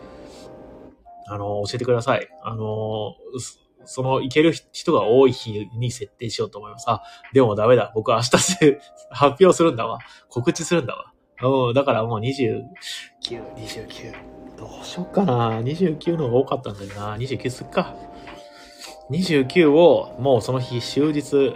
[1.26, 2.28] あの、教えてください。
[2.42, 3.16] あの、
[3.84, 6.84] その、行ける人が多い日に設定しようと思います。
[6.88, 7.92] あ、でもダメだ。
[7.94, 8.30] 僕明日
[9.10, 9.98] 発表するんだわ。
[10.28, 11.12] 告知するんだわ。
[11.42, 12.64] うん、だからもう29、
[13.56, 14.47] 29。
[14.58, 15.60] どうしよっかな。
[15.60, 17.16] 29の方が多かったんだよな。
[17.16, 17.94] 29すっか。
[19.10, 21.54] 29をもうその日終日、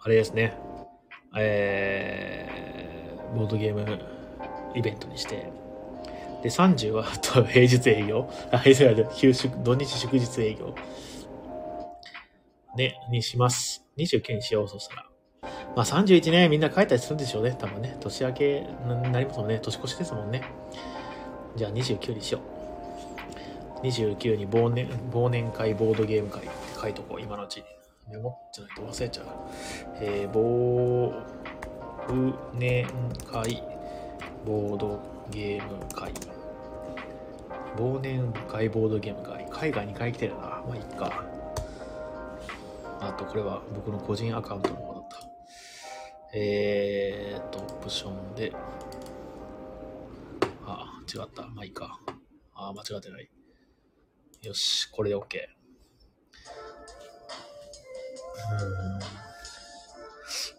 [0.00, 0.56] あれですね。
[1.36, 4.00] えー、ボードゲーム
[4.74, 5.52] イベントにして。
[6.42, 8.30] で、30はと平日営業。
[8.52, 10.74] あ、平日休祝、土日祝日営業。
[12.76, 13.84] ね、にします。
[13.98, 15.06] 29にしよう、そしたら。
[15.74, 17.56] まあ31ね、みんな帰ったりするんでしょうね。
[17.58, 17.96] 多分ね。
[18.00, 19.58] 年明けになりますもんね。
[19.58, 20.42] 年越しですもんね。
[21.56, 22.40] じゃあ29にしよ
[23.82, 23.86] う。
[23.86, 27.64] 29に忘年忘年会ボードゲーム会って書いとこう、今のうちに。
[28.10, 29.26] メモってないと忘れちゃう。
[30.00, 31.12] えー、忘
[32.54, 32.86] 年
[33.30, 33.62] 会
[34.44, 36.12] ボードゲーム会。
[37.76, 39.46] 忘年会ボードゲーム会。
[39.50, 40.40] 海外2回来てるな。
[40.40, 41.24] まあ、いっか。
[43.00, 45.18] あと、これは僕の個人アカウントの方だった。
[46.34, 48.52] えーと、オプションで、
[51.12, 51.42] 違った。
[51.48, 51.98] まあいいか。
[52.54, 53.28] ああ、間違ってない。
[54.42, 55.20] よし、これで OK。
[58.52, 58.98] うん。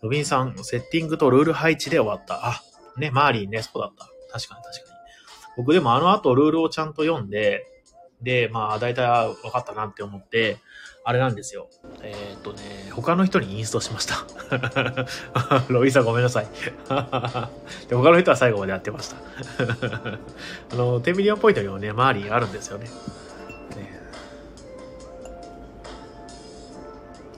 [0.02, 2.48] ロビンさん、セッティングとルール配置で終わった。
[2.48, 2.62] あ、
[2.98, 4.06] ね、マーリンね、そうだった。
[4.32, 5.00] 確かに確かに。
[5.58, 7.66] 僕でもあの後ルールをちゃんと読んで、
[8.22, 10.58] で、まあ、大体分かったなって思って、
[11.04, 11.70] あれなんですよ。
[12.04, 12.60] えー、っとね、
[12.92, 14.26] 他の人にインストしました。
[15.70, 16.48] ロイさんごめんなさい。
[17.90, 19.18] で他の人は最後までやってました。
[20.72, 22.88] あの、テミリオンポイントにもね、周りあるんですよね。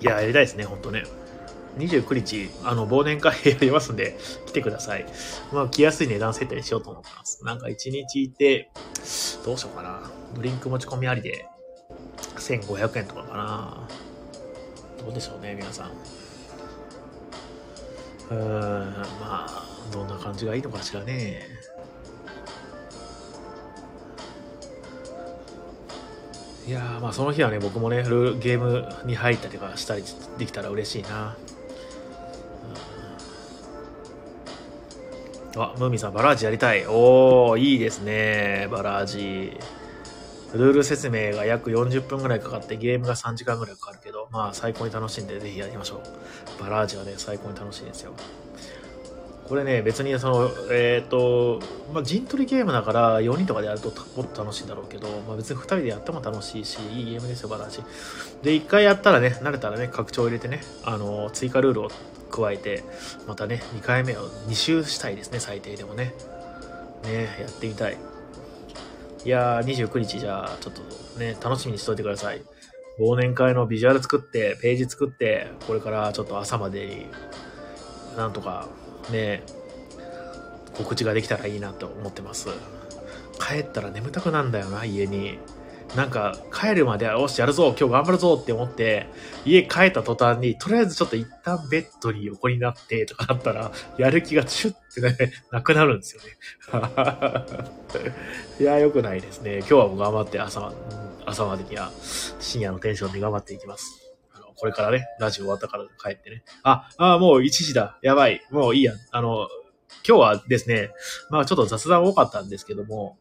[0.03, 1.03] いや、やりたいですね、ほんとね。
[1.77, 5.05] 29日、あの、忘年会やりますんで、来てください。
[5.53, 7.43] まあ、来やすい値段設定しようと思ってます。
[7.45, 8.69] なんか1日いて、
[9.45, 10.11] どうしようかな。
[10.35, 11.47] ドリンク持ち込みありで、
[12.43, 13.87] 1500円とかかな。
[14.99, 15.91] どうでしょうね、皆さん。
[18.31, 21.47] うん、まあ、どんな感じがいいのかしらね。
[26.65, 30.03] いやまあその日はね、僕もねル、ゲームに入ったりとかしたり
[30.37, 31.35] できたら嬉しいな。
[35.55, 36.85] あ、ムーミンさん、バラージやりたい。
[36.87, 39.59] おー、いいですね、バラージ。
[40.53, 46.01] ルール説明が約40分ぐらいかかってゲームが3時間ぐらいかかるけど、まあ最高に楽しんでぜひやりましょ
[46.59, 46.61] う。
[46.61, 48.13] バラージはね、最高に楽しいですよ。
[49.47, 51.59] これね、別にその、えっ、ー、と、
[51.93, 57.83] まあ、陣取りゲームだから4人とかでやるともっと楽しいんだろうけど、まあ、別に2人でやっても楽しいし、いいゲームですよ、バラージ。
[58.41, 61.89] で、1回やったらね、慣れたらね、拡張入れてね、あの、追加ルールを
[62.31, 62.83] 加えて、
[63.27, 66.13] またね、2回目を2周したいですね、最低でもね。
[67.03, 67.97] ね、やってみたい。
[69.25, 72.41] いやー、29日じゃあ、ちょっとね、楽しみにしといてください。
[72.99, 77.05] 忘年会のビジュアル作って、ページ作って、これからちょっと朝までに、
[78.17, 78.67] なんとか、
[79.11, 79.43] ね、
[80.73, 82.49] 告知ができたらいいなと思ってます。
[83.39, 85.39] 帰ったら眠たくなんだよな、家に。
[85.95, 89.05] なんか、帰るまで、よし、やるぞ、今日頑張るぞって思って、
[89.45, 96.29] 家帰った途端に、とりあえずちょっと一旦ベッドに横になって、とかだったら、やる気がシュッてね、なくなるんですよね。
[98.59, 99.59] いや、良くないですね。
[99.59, 100.73] 今日はもう頑張って朝、
[101.25, 101.91] 朝までには
[102.39, 104.03] 深夜のテンションで頑張っていきます。
[104.55, 106.43] これからね、ラジオ終わったから帰ってね。
[106.63, 107.99] あ、あ、もう1時だ。
[108.01, 108.41] やばい。
[108.49, 108.93] もういいや。
[109.11, 109.47] あの、
[110.07, 110.91] 今日はですね、
[111.29, 113.17] まあちょっと雑談多かったんですけども、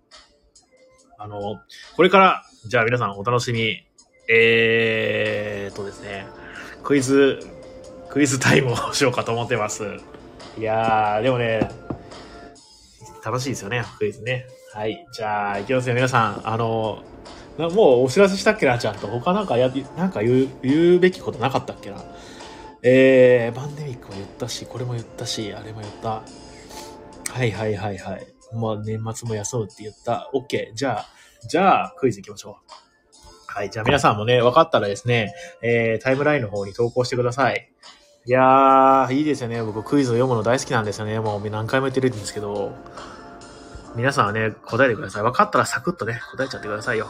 [1.18, 1.60] あの、
[1.96, 3.84] これから、じゃあ皆さんお楽しみ。
[4.28, 6.26] えーっとですね、
[6.84, 7.40] クイズ、
[8.08, 9.82] クイズタイムをしようかと思ってます。
[10.56, 11.68] いやー、でもね、
[13.24, 14.46] 楽しいですよね、クイズね。
[14.72, 15.04] はい。
[15.12, 16.48] じゃあ、いきますよ、皆さん。
[16.48, 17.02] あの、
[17.58, 19.08] もうお知らせしたっけな、ちゃんと。
[19.08, 21.96] 他なんかや、なんか言う、言うべきことなかったっけな。
[22.84, 26.22] えー、パンデミックも言ったし、これも言ったし、あれも言った。
[27.32, 28.26] はいはいはいはい。
[28.54, 30.30] まあ、年末も休むって言った。
[30.32, 30.72] OK。
[30.74, 32.72] じゃあ、じゃあ、クイズ行きましょう。
[33.46, 33.70] はい。
[33.70, 37.70] じゃあ皆さんもね、分かったらですね、えー、タイムラインの方に投稿してください。
[38.24, 39.62] いやー、いいですよね。
[39.62, 41.18] 僕クイズを読むの大好きなんですよね。
[41.20, 42.74] もう何回も言ってるんですけど。
[43.94, 45.22] 皆さんはね、答えてください。
[45.22, 47.08] 分かったらサクッとね、答えちゃってくださいよ。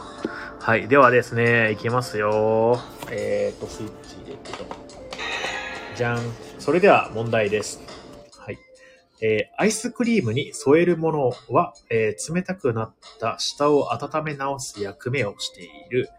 [0.59, 0.87] はい。
[0.89, 2.81] ではですね、いきますよ。
[3.09, 4.65] えーと、スイッチ入れてと。
[5.95, 6.19] じゃん。
[6.59, 7.92] それでは問題です。
[9.23, 16.09] えーアイスクリームに添えるものは、えー冷たくなった舌を温め直す役目をしている。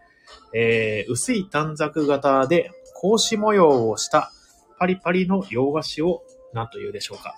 [0.53, 4.31] えー薄い短冊型で格子模様をした
[4.79, 7.35] パリパリの洋菓子を何と言うでしょうか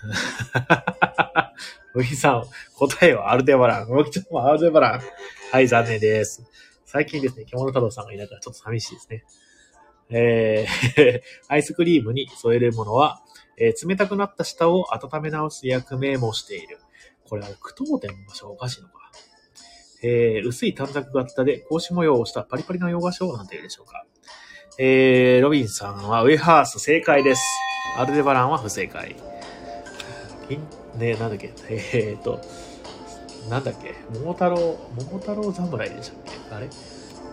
[1.94, 2.44] ウィさん、
[2.76, 3.88] 答えはアルデバラン。
[3.88, 5.00] ウィちゃんもアルデバラン。
[5.52, 6.44] はい、残念です。
[6.86, 9.24] 最近ですね、獣太郎さんがいないからちょっと寂しいですね。
[10.10, 11.20] えー、
[11.52, 13.20] アイスクリームに添えるものは、
[13.60, 16.78] えー冷たくなった舌を温め直す役目もしている。
[17.28, 18.94] これは句読点の場所がおかしいのか。
[20.02, 24.04] えー、薄い短冊型で格子模様をしたパリパリの洋菓子をなんて言うでしょうか。
[24.78, 27.42] えー、ロビンさんはウェハース正解です。
[27.96, 29.16] アルデバランは不正解。
[30.48, 32.40] ピンねなんだっけえー、っと、
[33.50, 36.16] なんだっけ桃太郎、桃太郎侍でしたっ
[36.48, 36.68] けあれ？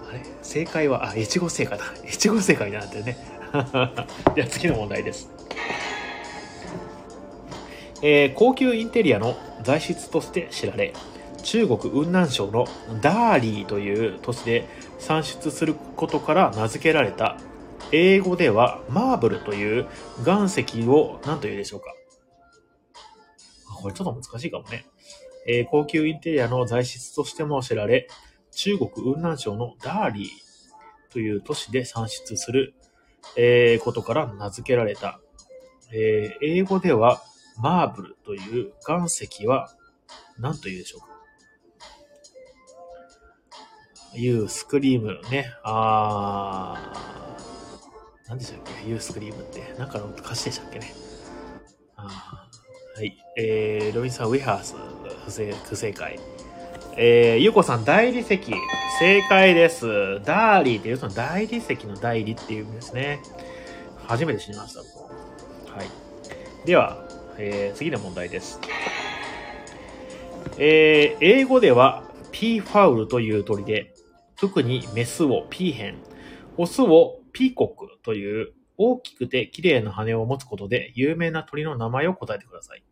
[0.09, 0.19] あれ？
[0.41, 1.85] 正解は、あ、越後正解だ。
[2.07, 3.15] 越後正解になってね。
[4.35, 5.29] じゃあ次の問題です。
[8.07, 10.93] えー高級インテリアの材質として知られ、
[11.41, 12.65] 中国雲南省の
[13.01, 14.67] ダーリーという都市で
[14.99, 17.39] 産出することから名付けられた、
[17.91, 19.87] 英語ではマーブルという
[20.23, 21.95] 岩石を何というでしょうか
[23.81, 24.85] これちょっと難しいかもね。
[25.47, 28.07] えー高級インテリアの材質としても知られ、
[28.51, 32.75] 中国雲南省のダーリーという都市で産出する、
[33.35, 35.19] えーことから名付けられた、
[35.91, 37.23] えー英語では
[37.57, 39.69] マーブルという岩石は
[40.37, 41.07] 何というでしょうか？
[44.13, 45.51] ユースクリームね。
[45.63, 48.29] あー。
[48.29, 48.89] 何でしたっけ？
[48.89, 49.75] ユースクリームって。
[49.77, 50.93] なんかの歌詞でしたっけね？
[51.95, 52.47] あ
[52.95, 53.17] はい。
[53.37, 54.75] えー、ロビンさん、ウィハース、
[55.25, 56.17] 不正、不正解。
[56.97, 58.39] えー、ゆうこさん、大理石。
[58.99, 60.21] 正解です。
[60.23, 63.21] ダーリーっていうその大理石の大理っていう意味ですね。
[64.07, 64.79] 初めて知りました。
[64.79, 66.65] はい。
[66.65, 67.04] では、
[67.37, 68.59] えー次の問題です。
[70.57, 73.93] えー英語ではピーファウルという鳥で、
[74.35, 75.97] 特にメスをピーヘン、
[76.57, 82.83] オスをピーコックという大きくて綺麗な羽を持つことで有名な鳥の名前を答えてください。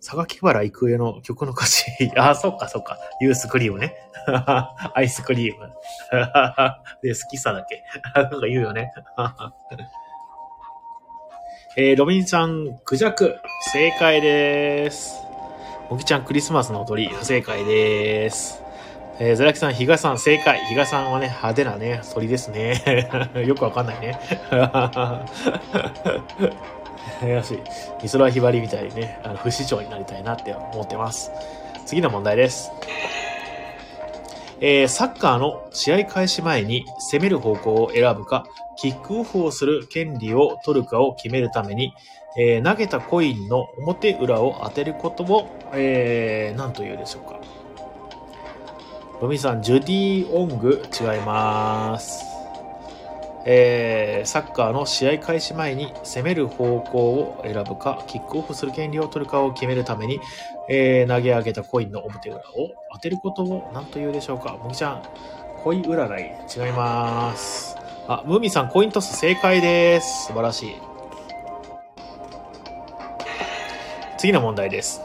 [0.00, 1.84] 榊原郁恵の曲の歌詞。
[2.16, 2.98] あ、そっかそっか。
[3.20, 3.94] ユースクリームね。
[4.94, 5.70] アイスクリーム。
[7.02, 7.82] で、好きさだけ。
[8.14, 8.92] なんか言うよね。
[11.78, 13.36] えー、ロビンさん、クジャク。
[13.70, 15.20] 正解です。
[15.90, 17.08] もぎちゃん、クリスマスの鳥。
[17.08, 18.62] 不正解です。
[19.18, 20.64] えー、ゼラキさん、ヒガさん、正解。
[20.70, 23.28] ヒガさんはね、派手なね、鳥ですね。
[23.46, 24.18] よくわかんないね。
[27.30, 27.58] よし、
[28.02, 31.30] 美空ひばりみたいにね、あの不死鳥になりたいなって思ってます。
[31.84, 32.72] 次の問題です。
[34.60, 41.94] えーサッカーの試合開始前に攻める方向を選ぶか、キックオフをする権利を取るかを決めるために、
[42.38, 47.40] えー投げたコインの表裏を当てることを、えー、何と言うでしょうか。
[49.20, 52.35] ロミさん、ジュディ・オング、違います。
[53.48, 60.20] えーサッカーの試合開始前に攻める方向を選ぶか、キックオフする権利を取るかを決めるために、
[60.68, 62.42] えー投げ上げたコインの表裏を
[62.92, 64.56] 当てることを何と言うでしょうか。
[64.56, 65.02] もぎちゃん、
[65.62, 67.76] コイン占い、違います。
[68.08, 70.26] あ、ムーミさん、コイントス正解です。
[70.26, 70.76] 素晴らしい。
[74.18, 75.02] 次の問題です。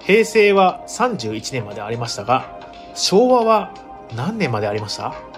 [0.00, 2.58] 平成は31年までありましたが、
[2.94, 3.72] 昭和は
[4.14, 5.29] 何年までありました？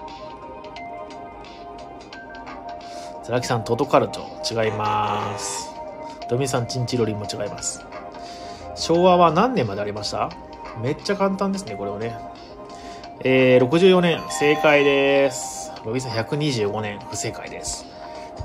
[3.33, 5.71] つらきさん、トトカルチョ、違います。
[6.29, 7.83] ドミさん、チンチロリンも違います。
[8.75, 10.29] 昭和は何年までありました？
[10.83, 12.15] めっちゃ簡単ですね、これはね。
[13.25, 15.73] えー、64年、正解です。
[15.83, 17.87] ロビンさん125年、不正解です。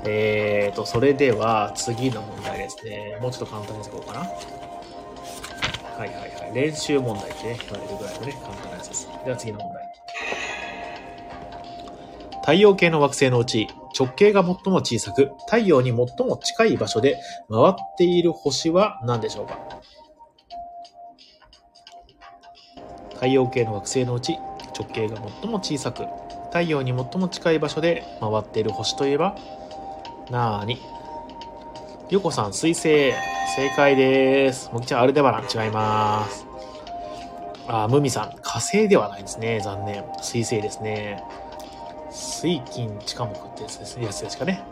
[0.06, 3.18] えーと、それでは次の問題ですね。
[3.20, 4.20] もうちょっと簡単にしていこうかな。
[4.20, 4.26] は
[5.98, 6.54] いはいはい。
[6.54, 9.06] 練習問題ってね、言われるぐらいのね、簡単なやつです。
[9.22, 9.84] では次の問題。
[12.40, 13.68] 太陽系の惑星のうち、
[13.98, 17.18] 直径が最も小さく、太陽に最も近い場所で
[17.50, 19.58] 回っている星は何でしょうか？
[23.14, 24.38] 太陽系の惑星のうち、
[24.78, 26.04] 直径が最も小さく、
[26.46, 29.36] 太陽に最も近い場所で回っている星といえば、
[30.30, 30.80] なーに？
[32.10, 33.12] ゆこさん、水星。
[33.56, 34.70] 正解です。
[34.72, 36.46] もきちゃん、アルデバラン、違います。
[37.66, 39.60] あー、ムミさん、火星ではないですね。
[39.60, 40.04] 残念。
[40.22, 41.24] 水星ですね。
[42.18, 44.62] 水金地下木ってやつですやつですかね。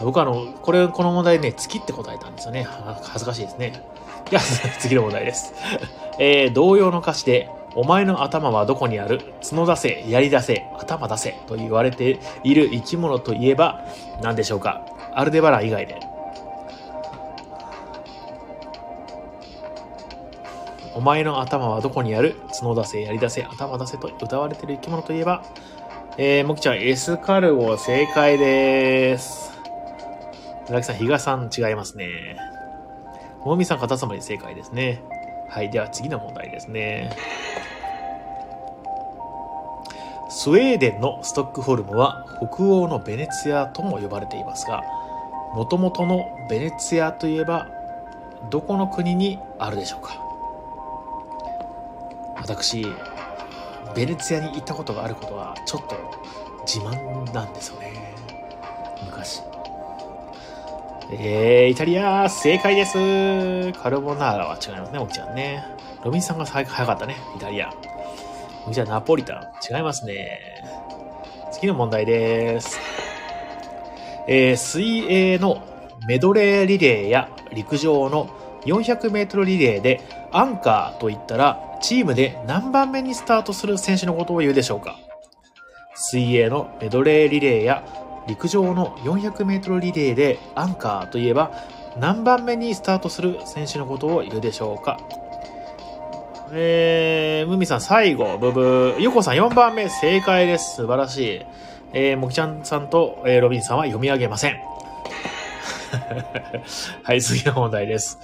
[0.00, 2.66] 僕はあの、これ、この問題ね、月って答えたんですよね。
[3.02, 3.82] 恥ずかしいですね。
[4.30, 4.40] いや、
[4.78, 5.52] 次の問題です。
[6.20, 9.20] えー、同様の歌詞で、お前の頭はどこにある？
[9.48, 13.84] 角出せ、槍出せ、頭出せと言われている生き物といえば
[14.22, 14.82] 何でしょうか？
[15.14, 16.00] アルデバラン以外で。
[20.94, 22.36] お前の頭はどこにある？
[22.58, 25.42] 角出せ、槍出せ、頭出せと歌われている生き物といえば、
[26.20, 29.52] えー、もきちゃん、エスカルゴ正解です。
[30.66, 32.36] 村木さん、比嘉さん違いますね。
[33.44, 35.00] もみさん、カタツムリ正解ですね。
[35.48, 37.16] はい、では次の問題ですね。
[40.28, 44.82] スウェーデンのストックホルムは北欧のベネツィアとも呼ばれていますが、
[45.54, 47.68] もともとのベネツィアといえば、
[48.50, 50.20] どこの国にあるでしょうか？
[52.40, 52.84] 私、
[53.98, 55.96] ベネツィアに行ったことがあることはちょっと
[56.64, 58.14] 自慢なんですよね。
[59.04, 59.42] 昔。
[61.10, 63.72] えー、イタリア、正解です。
[63.72, 65.64] カルボナーラは違いますね、おきちゃんね。
[66.04, 67.72] ロビンさんが早かったね、イタリア。
[68.68, 69.74] おきちゃん、ナポリタン。
[69.76, 70.62] 違いますね。
[71.50, 72.78] 次の問題です。
[74.28, 75.60] えー、水泳の
[76.06, 78.30] メドレーリレーや陸上の
[78.64, 84.96] 400メートルリレーでアンカーといったらチームで何番目にスタートする選手のことを言うでしょうか？
[85.94, 87.84] 水泳のメドレーリレーや
[88.26, 91.52] 陸上の400メートルリレーでアンカーといえば
[91.98, 94.98] 何番目にスタートする選手のことを言うでしょうか？
[96.52, 99.00] えー、ムミさん最後、ブブー。
[99.00, 100.76] ゆこさん4番目、正解です。
[100.76, 101.42] 素晴らしい。
[101.92, 104.56] えー、もきちゃんさんと、えー、ロビンさんは読み上げません。
[107.02, 108.18] はい、次の問題です。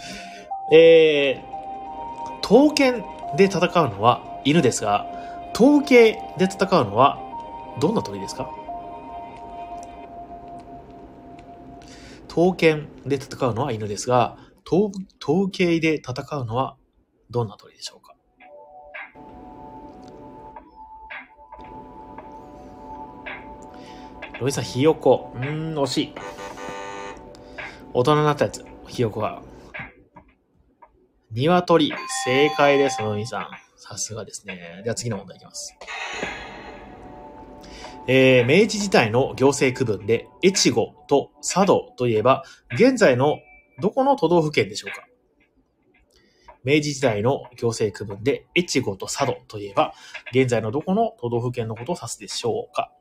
[0.72, 3.04] えー、刀剣
[3.36, 5.06] で戦うのは犬ですが、
[5.54, 7.18] 統計で戦うのは
[7.80, 8.50] どんな鳥ですか？
[12.28, 14.90] 刀剣で戦うのは犬ですが、統
[15.50, 16.76] 計で戦うのは
[17.30, 18.14] どんな鳥でしょうか？
[24.40, 25.32] ロイさん、ひよこ。
[25.36, 26.14] うん、惜しい。
[27.92, 28.64] 大人になったやつ。
[28.88, 29.40] ひよこが。
[31.34, 31.92] 鶏。
[32.24, 33.48] 正解です、ロイさん。
[33.76, 34.82] さすがですね。
[34.84, 35.76] では次の問題いきます。
[38.06, 43.38] えー、明治時代の行政区分で、越後と佐渡といえば、現在の
[43.80, 45.08] どこの都道府県でしょうか？
[46.62, 49.92] 明治時代の行政区分で、越後と佐渡といえば、
[50.30, 52.92] 現在のどこの都道府県のことを指すでしょうか？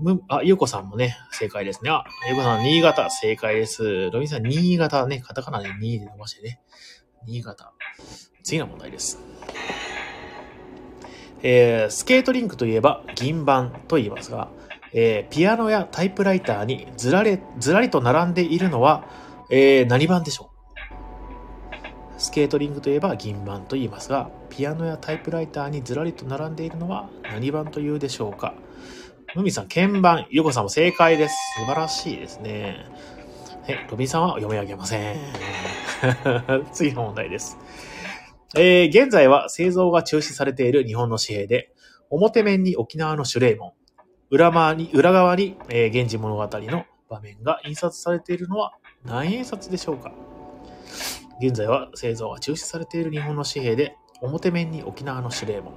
[0.00, 1.90] む、あ、ゆうこさんもね、正解ですね。
[1.90, 4.10] あ、ゆうこさん、新潟、正解です。
[4.10, 6.60] ロビンさん、新潟ね、カタカナで2で伸ばしてね。
[7.26, 7.72] 新潟。
[8.42, 9.18] 次の問題です。
[11.42, 14.50] えー、スケートリンクといえば銀盤と言いますが、
[14.92, 19.06] えー、ピアノやタイプライターにずられ、ずらりと並んでいるのは、
[19.50, 22.20] えー、何盤でしょう？
[22.20, 28.54] スケートリンクといえば銀盤と言いますが、ピアノやタイプライターにずらりと並んでいるのは何盤というでしょうか？
[29.36, 30.26] ムミさん、鍵盤。
[30.30, 31.34] ゆうこさんも正解です。
[31.60, 32.84] 素晴らしいですね。
[33.62, 35.16] はい、ロビンさんは読み上げません。
[36.72, 37.56] 次の問題です。
[38.56, 41.72] えー、現在は製造が中止されている日本の紙幣で、
[42.10, 43.72] 表面に沖縄のシュレーモン、
[44.30, 48.72] 裏側に、裏側に、えー、源氏物語の場面が印刷されているのは
[49.04, 50.12] 何円札でしょうか？
[51.40, 55.74] 現在は製造が中止されている日本の紙幣で、表面に沖縄のシュレーモン、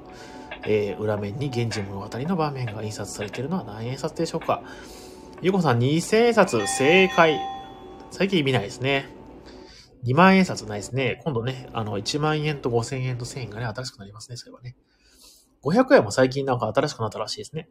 [0.66, 4.64] えー、裏面に源氏物語の場面が印刷されているのは何円札でしょうか？
[5.42, 7.40] ゆうこさん、2000円札正解。
[8.12, 9.08] 最近見ないですね。
[10.06, 11.22] 2万円札ないですね。
[11.24, 14.76] 今度ね、あの、1万円と5000円と1000円がね、新しくなりますね、それはね。
[15.64, 17.70] 500円も最近なんか新しくなったらしいですね。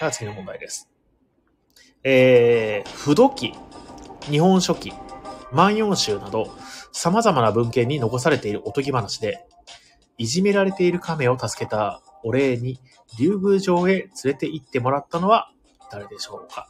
[0.00, 0.90] では次の問題です。
[2.04, 3.54] えー、不土記、
[4.30, 4.92] 日本書紀、
[5.52, 6.50] 万葉集など、
[6.92, 9.46] 様々な文献に残されているおとぎ話で、
[10.18, 12.78] いじめられている亀を助けたお礼に、
[13.18, 15.50] 竜宮城へ連れて行ってもらったのは
[15.90, 16.68] 誰でしょうか？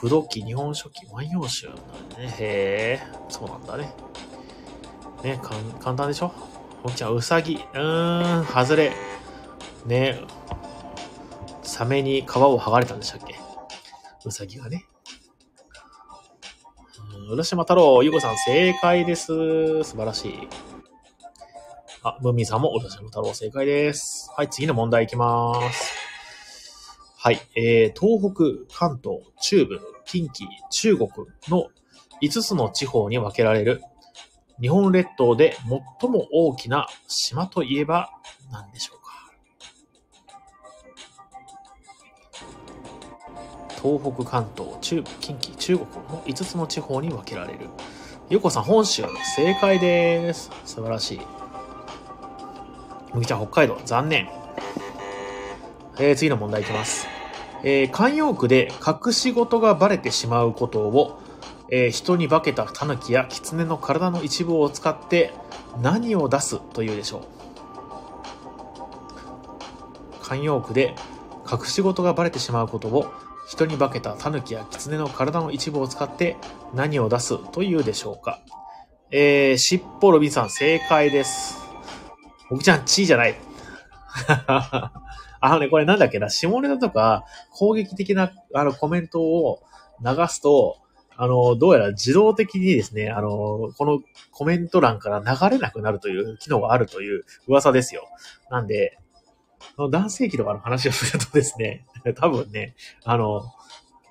[0.00, 1.76] 不動記、日本書紀、万葉集なん
[2.10, 2.34] でね。
[2.38, 3.92] へえ、そうなんだね。
[5.24, 6.28] ね、かん簡単でしょ？
[6.82, 7.56] ほんちゃん、うさぎ。
[7.56, 8.92] うーん、外れ。
[9.86, 10.20] ね、
[11.62, 13.34] サメに皮を剥がれたんでしたっけ？
[14.24, 14.86] うさぎがね。
[17.16, 19.82] うん、浦島太郎、ゆうこさん、正解です。
[19.82, 20.48] 素晴らしい。
[22.08, 24.30] あ、ムーミンさんも浦島太郎正解です。
[24.34, 25.92] はい、次の問題いきます。
[27.18, 28.32] はい、えー、東
[28.66, 31.08] 北、関東、中部、近畿、中国
[31.48, 31.68] の
[32.22, 33.82] 5つの地方に分けられる
[34.60, 35.54] 日本列島で
[36.00, 38.10] 最も大きな島といえば
[38.50, 39.12] 何でしょうか？
[43.82, 47.68] 東北、関東、中部、近畿、中国の5つの地方に分けられる。
[48.30, 49.04] ゆうこさん、本州、
[49.36, 50.50] 正解です。
[50.64, 51.20] 素晴らしい。
[53.18, 54.28] むぎちゃん、北海道、残念。
[55.98, 57.08] えー、次の問題いきます。
[57.64, 61.20] えー、慣用句で隠し事がバレてしまうことを、
[61.70, 65.32] えー、人に化けた狸や狐の体の一部を使って
[65.82, 67.24] 何を出すというでしょ
[70.20, 70.94] う慣用句で
[71.50, 73.12] 隠し事がバレてしまうことを
[73.48, 76.36] 人に化けた狸や狐の体の一部を使って
[76.72, 78.40] 何を出すというでしょうか
[79.10, 81.67] えー、しっぽろびさん正解です。
[82.50, 83.34] 僕ちゃん、ちーじゃない。
[85.40, 89.60] あのね、これなんだっけな、下ネタとか攻撃的なあのコメントを
[90.04, 90.78] 流すと、
[91.16, 98.08] あの、どうやら自動的にですね、あの、このコメント欄から流れなくなるという機能があるという噂ですよ。
[98.50, 98.98] なんで、
[99.76, 101.84] 男性器とかの話をするとですね、
[102.16, 102.74] 多分ね、
[103.04, 103.42] あの、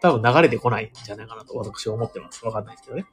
[0.02, 2.46] 多分流れてこないんじゃないかなと私は思ってます。
[2.46, 3.06] わかんないですけどね。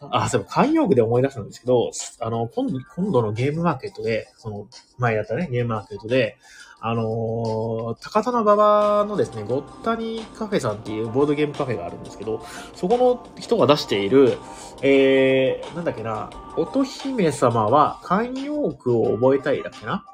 [0.00, 1.90] あ、そう慣用句で思い出したんですけど、
[2.20, 4.66] あの、今度、今度のゲームマーケットで、その、
[4.98, 6.36] 前やったね、ゲームマーケットで、
[6.78, 12.44] あのー、高田馬場のですね、ごったにカフェさんっていうボードゲームカフェがあるんですけど、
[12.74, 14.36] そこの人が出している、
[14.82, 20.04] えー、なんだっけな、乙姫様は慣用句を覚えたいだっけな？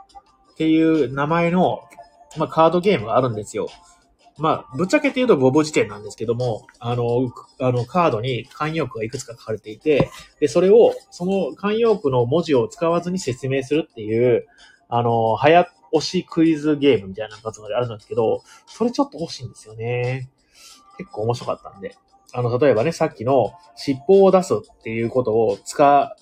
[0.52, 1.80] っていう名前の、
[2.36, 3.66] まあ、カードゲームがあるんですよ。
[4.38, 7.30] まあ、ぶっちゃけて言うとボブ辞典なんですけども、あの、
[7.60, 10.10] あの、カードに慣用句がいくつか書かれていて、
[10.40, 14.46] で、それを、その慣用句の文字を使わずに説明するっていう、
[14.88, 20.30] あの、はや、推しクイズゲームみたいなやつがあるんですけど、それちょっと欲しいんですよね。
[20.96, 21.94] 結構面白かったんで。
[22.32, 26.16] あの、例えばね、さっきの尻尾を出すっていうことを使、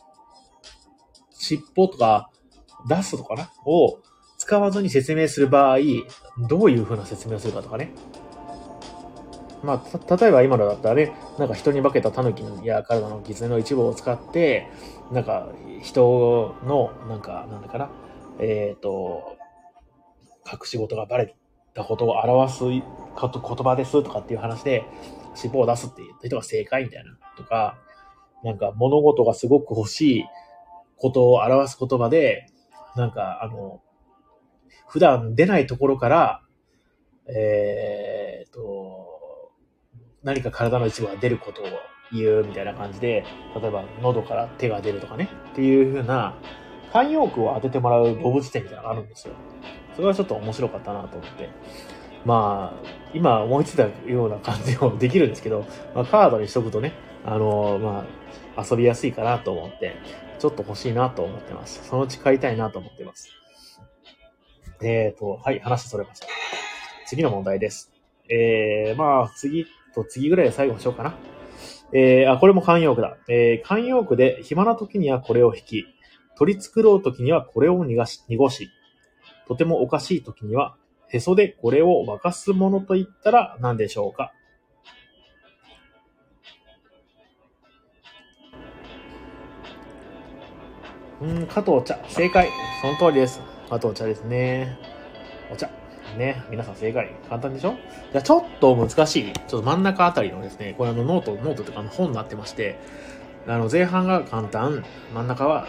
[1.33, 2.31] 尻尾とか
[2.89, 3.53] 出すとかな？
[3.65, 3.99] を
[4.51, 5.78] 使わずに説明する場合、
[6.48, 7.92] どういう風な説明をするかとかね。
[9.62, 14.66] まあ、例えば今のだったらね、なんか人に化けた狸や体の狐の一部を使って、
[15.12, 17.90] なんか人の、なんか、なんだかな、
[18.40, 19.36] えっ、ー、と、
[20.53, 21.36] 隠し事がバレ
[21.72, 22.82] たことを表す言
[23.14, 24.82] 葉ですとかっていう話で、
[25.36, 27.16] 尻尾を出すって言った人が正解みたいな。
[27.36, 27.78] とか、
[28.42, 30.24] なんか物事がすごく欲しい
[30.96, 32.48] ことを表す言葉で、
[32.96, 33.80] なんかあの、
[34.91, 36.43] 普段出ないところから、
[37.28, 39.53] えー、と、
[40.24, 41.66] 何か体の一部が出ることを
[42.12, 43.24] 言うみたいな感じで、
[43.55, 46.34] 例えば喉から手が出るとかね、っていう風な、
[46.93, 49.34] 慣用句を当ててもらう動物点みたいなのがあるんですよ。
[49.95, 51.49] それはちょっと面白かったなと思って。
[52.24, 55.64] まあ、今思いついたような感じもできるんですけど、
[55.95, 56.93] まあ、カードにしとくとね、
[57.24, 58.07] あのま
[58.57, 59.97] あ、遊びやすいかなと思って、
[60.41, 61.86] ちょっと欲しいなと思ってます。
[61.88, 63.39] そのうち買いたいなと思ってます。
[64.83, 66.26] えっ、ー、と、はい、話それました。
[67.07, 67.93] 次の問題です。
[68.28, 71.14] えー、まあ、次と次ぐらいで最後にしようかな。
[71.93, 73.16] えー、あ、これも慣用句だ。
[73.28, 75.85] えー、慣用句で暇な時にはこれを引き、
[76.37, 78.70] 取り繕う時にはこれを逃がし、濁し、
[79.49, 80.76] とてもおかしい時には、
[81.09, 84.33] へそでこれを沸かすものと言ったら何でしょうか
[91.20, 91.99] うん、加藤茶。
[92.09, 92.49] 正解。
[92.81, 93.60] その通りです。
[93.71, 94.77] あとお茶ですね。
[95.51, 95.71] お茶。
[96.18, 96.43] ね。
[96.51, 97.14] 皆さん正解。
[97.29, 97.77] 簡単でしょ？
[98.12, 99.33] じゃあちょっと難しい。
[99.33, 102.79] ちょっと真ん中あたりのですね、これあのノート、ノートというか本になってまして、
[103.47, 105.68] あの前半が簡単、真ん中は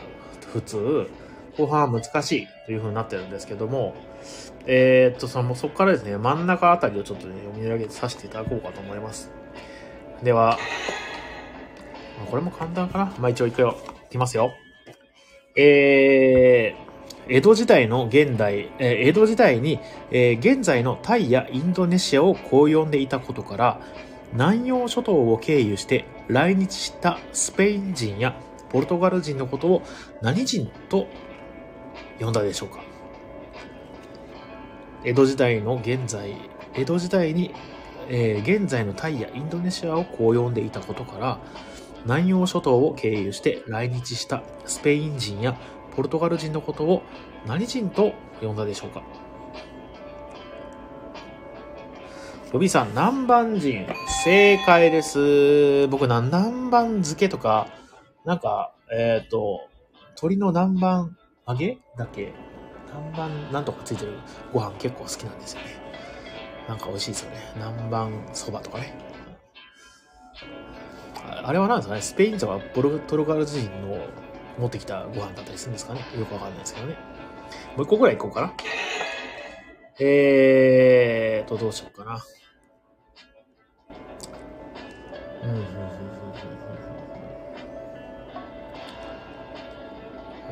[0.52, 1.08] 普通、
[1.58, 3.93] 後半は難しいという風になってるんですけども、
[4.66, 9.32] えー、っと、その、そこからですね、真ん中あたりをちょっとね、読み上げてさせていただこうかと思います。
[10.24, 10.58] では、
[12.30, 13.14] これも簡単かな？
[13.20, 13.76] まあ一応いくよ。
[14.06, 14.52] いきますよ。
[15.56, 16.91] えー、
[17.28, 19.80] 江戸時代の現代、え、江戸時代に、
[20.12, 23.82] え、現在のタイやインドネシアをこう呼んでいたことから、
[24.34, 28.36] 南洋諸島を経由して来日したスペイン人や
[28.70, 29.82] ポルトガル人のことを
[30.22, 31.07] 何人と
[32.20, 32.82] 呼んだでしょうか？
[35.03, 36.36] 江戸時代の現在、
[36.76, 37.53] 江戸時代に、
[38.07, 41.39] えー、現在のタイやインドネシアをこう呼んでいたことから、
[42.05, 45.57] 南洋諸島を経由して来日したスペイン人や
[45.96, 47.04] ポルトガル人のことを
[47.46, 49.04] 何人と呼んだでしょうか？
[52.52, 53.88] ロビーさん、南蛮人。
[54.26, 55.88] 正解です。
[55.88, 57.68] 僕、南蛮漬けとか、
[58.26, 59.70] なんか、えっ、ー、と、
[60.10, 61.10] 鶏の南蛮
[61.48, 62.34] 揚げだけ？
[63.14, 64.20] 南蛮なんとかついてる
[64.52, 65.68] ご飯結構好きなんですよね。
[66.68, 67.38] なんか美味しいですよね。
[67.56, 68.94] 南蛮そばとかね。
[71.44, 72.02] あれは何ですかね？
[72.02, 73.98] スペインとかポルトガル人の
[74.58, 76.95] 持ってきたご飯だったりするんですかねよくわかんないですけどね。
[77.76, 78.54] もう一個ぐらい行こうかな。
[79.99, 82.24] えーと、どうしようかな。
[85.43, 85.66] うん、うん、うん、うん。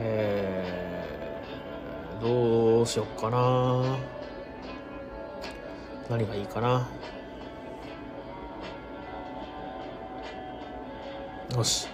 [0.02, 3.98] えー、どうしよっかな。
[6.10, 6.88] 何がいいかな。
[11.56, 11.88] よし。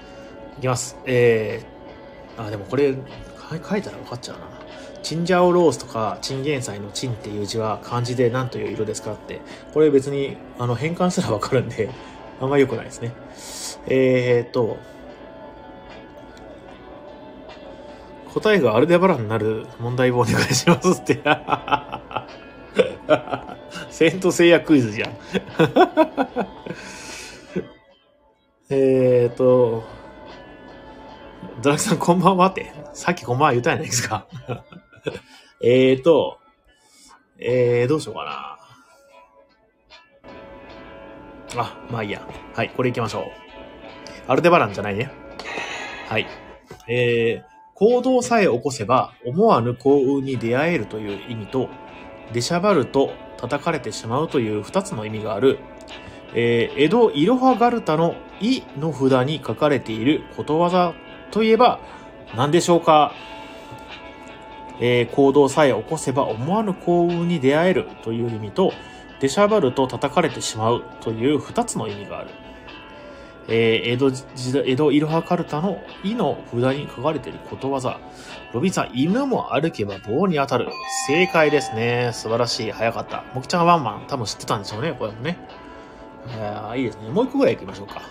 [0.58, 0.98] いきます。
[1.06, 1.75] えー、
[2.38, 2.96] あ、でもこれ、
[3.50, 4.56] 書いたら分かっちゃうな。
[5.06, 9.40] チンジャオロースとかチンゲン菜のチンっていう字は漢字で何という色ですかって、
[9.72, 11.92] これ別にあの変換すらわかるんで、
[12.42, 13.12] あんま良くないですね。
[13.86, 14.78] えー、っと、
[18.34, 21.22] 答えがアルデバランになる問題をお願いしますって。
[23.92, 25.12] セントセイヤクイズじゃん。
[28.72, 29.84] えっと、
[31.62, 32.74] ドラキさんこんばんはって。
[32.94, 34.28] さっきこんばんは言ったじゃないですか。
[35.64, 36.38] えっと、
[37.40, 38.26] えー、どうしようか
[41.56, 41.62] な。
[41.62, 42.28] あ、まあいいや。
[42.54, 43.24] はい、これ行きましょう。
[44.28, 45.10] アルデバランじゃないね。
[46.10, 46.28] はい。
[46.88, 51.70] えー、行動さえ起こせば思わぬ幸運に出会えるという意味と、
[52.34, 55.60] 出しゃばると叩かれてしまうという二つの意味がある、
[56.34, 60.94] えー、江戸いろはガルタのいの札に書かれていることわざ
[61.36, 61.80] といえば
[62.34, 63.14] 何でしょうか？
[64.80, 68.72] えー、行動さえ起こせば思わぬ幸運に出会えるという意味と、
[69.20, 72.30] 出しゃばると叩かれてしまうという二つの意味がある。
[73.50, 78.00] えー、江戸時代、江戸いろはカルタのいの札に書かれていることわざ。
[78.54, 80.70] ロビンさん、犬も歩けば棒に当たる。
[81.06, 82.12] 正解ですね。
[82.14, 82.72] 素晴らしい。
[82.72, 83.26] 早かった。
[83.34, 85.38] もきちゃんワンマン、多分知ってたんでしょうね、これもね。
[86.30, 87.10] えー、いいですね。
[87.10, 88.02] もう一個ぐらい行きましょうか。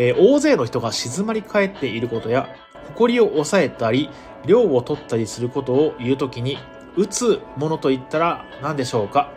[0.00, 2.48] えー、大勢の人が静まり返っていることや、
[2.96, 4.08] 埃を抑えたり、
[4.46, 6.56] 量を取ったりすることを言うときに、
[6.96, 9.30] 打つものと言ったら何でしょうか？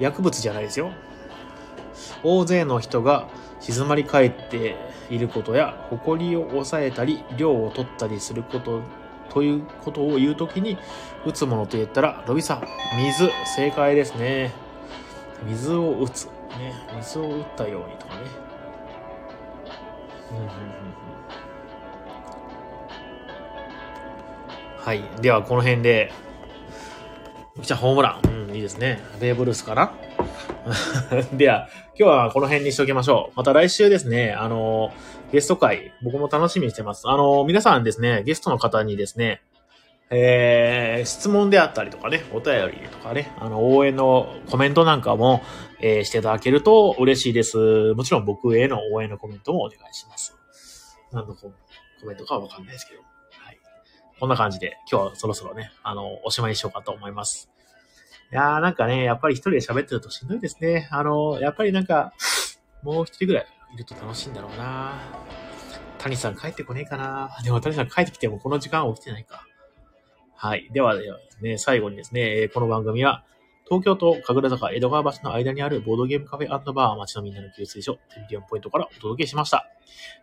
[0.00, 0.90] 薬物じゃないですよ。
[2.22, 4.76] 大勢の人が静まり返って
[5.08, 8.82] いることや、埃を抑えたり、量を取ったりすること
[9.30, 10.76] ということを言うときに、
[11.24, 12.66] 打つものと言ったら、ロビさん、
[12.98, 14.52] 水、正解ですね。
[15.48, 16.26] 水を打つ。
[16.58, 18.45] ね、水を打ったようにとかね。
[24.78, 25.02] はい。
[25.20, 26.12] では、この辺で、
[27.60, 28.28] じゃあ、ホームラン。
[28.48, 29.00] うん、いいですね。
[29.20, 29.92] ベーブ・ルースかな
[31.32, 31.68] では、
[31.98, 33.36] 今日はこの辺にしておきましょう。
[33.36, 34.92] また来週ですね、あの、
[35.32, 37.08] ゲスト会、僕も楽しみにしてます。
[37.08, 39.40] あの、皆さんですね、ゲストの方にですね、
[40.08, 45.42] えー、質問であったりとかね、お便りとかね、あの、応援のコメントなんかも、
[45.80, 47.94] えー、していただけると嬉しいです。
[47.94, 50.36] もちろん僕への応援のコメントもお願いします。
[51.12, 51.52] 何のコ
[52.06, 53.00] メントかはわかんないですけど。
[53.00, 53.58] はい。
[54.20, 57.50] こんな感じで、今日はそろそろね、あの、おしまいにしようかと思います。
[58.32, 60.88] いやーなんかね、やっぱり一人で喋ってるとしんどいですね。
[60.92, 62.12] あの、やっぱりなんか、
[62.82, 64.94] もう一人ぐらいいると楽しいんだろうな
[65.98, 69.44] 谷さん帰ってこねえかなでも谷さん帰ってきてもこの時間起きてないか。
[70.38, 70.68] はい。
[70.70, 70.94] では
[71.40, 73.24] ね、最後にですね、この番組は、
[73.64, 79.66] 東京都神楽坂江戸川橋の間にあるボードゲームカフェバー街のみんなの給水所、テンビリオンポイントからお届けしました。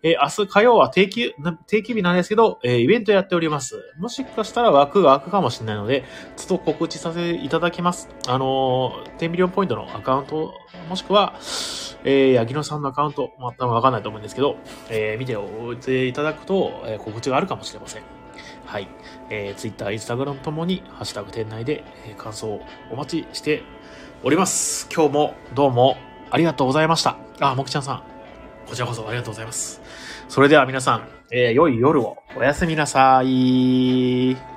[0.03, 1.34] えー、明日火曜は定休、
[1.66, 3.82] 定休日なんですけど、えー、イベントやっております。
[3.97, 6.03] もしかしたら枠が開くかもしれないので、
[6.38, 8.07] ちょっと告知させていただきます。
[8.28, 10.53] あのー、テンビリオンポイントのアカウント、
[10.88, 11.34] もしくは、
[12.03, 14.57] えー、八木野さんのアカウント、またわかんないと思うんですけど、
[14.89, 18.03] えー、見ておいていただくと、えー、告知があるかもしれません。
[18.66, 18.88] はい。
[19.34, 22.61] えー、Twitter、Instagram ともに、ハッシュタグ店内で、えー、感想を
[22.91, 23.63] お待ちして
[24.23, 24.88] おります。
[24.93, 25.97] 今日もどうも
[26.29, 27.17] ありがとうございました。
[27.39, 28.03] あ、もきちゃんさん。
[28.67, 29.81] こちらこそありがとうございます。
[30.29, 34.53] それでは皆さん、えー、良い夜をおやすみなさい。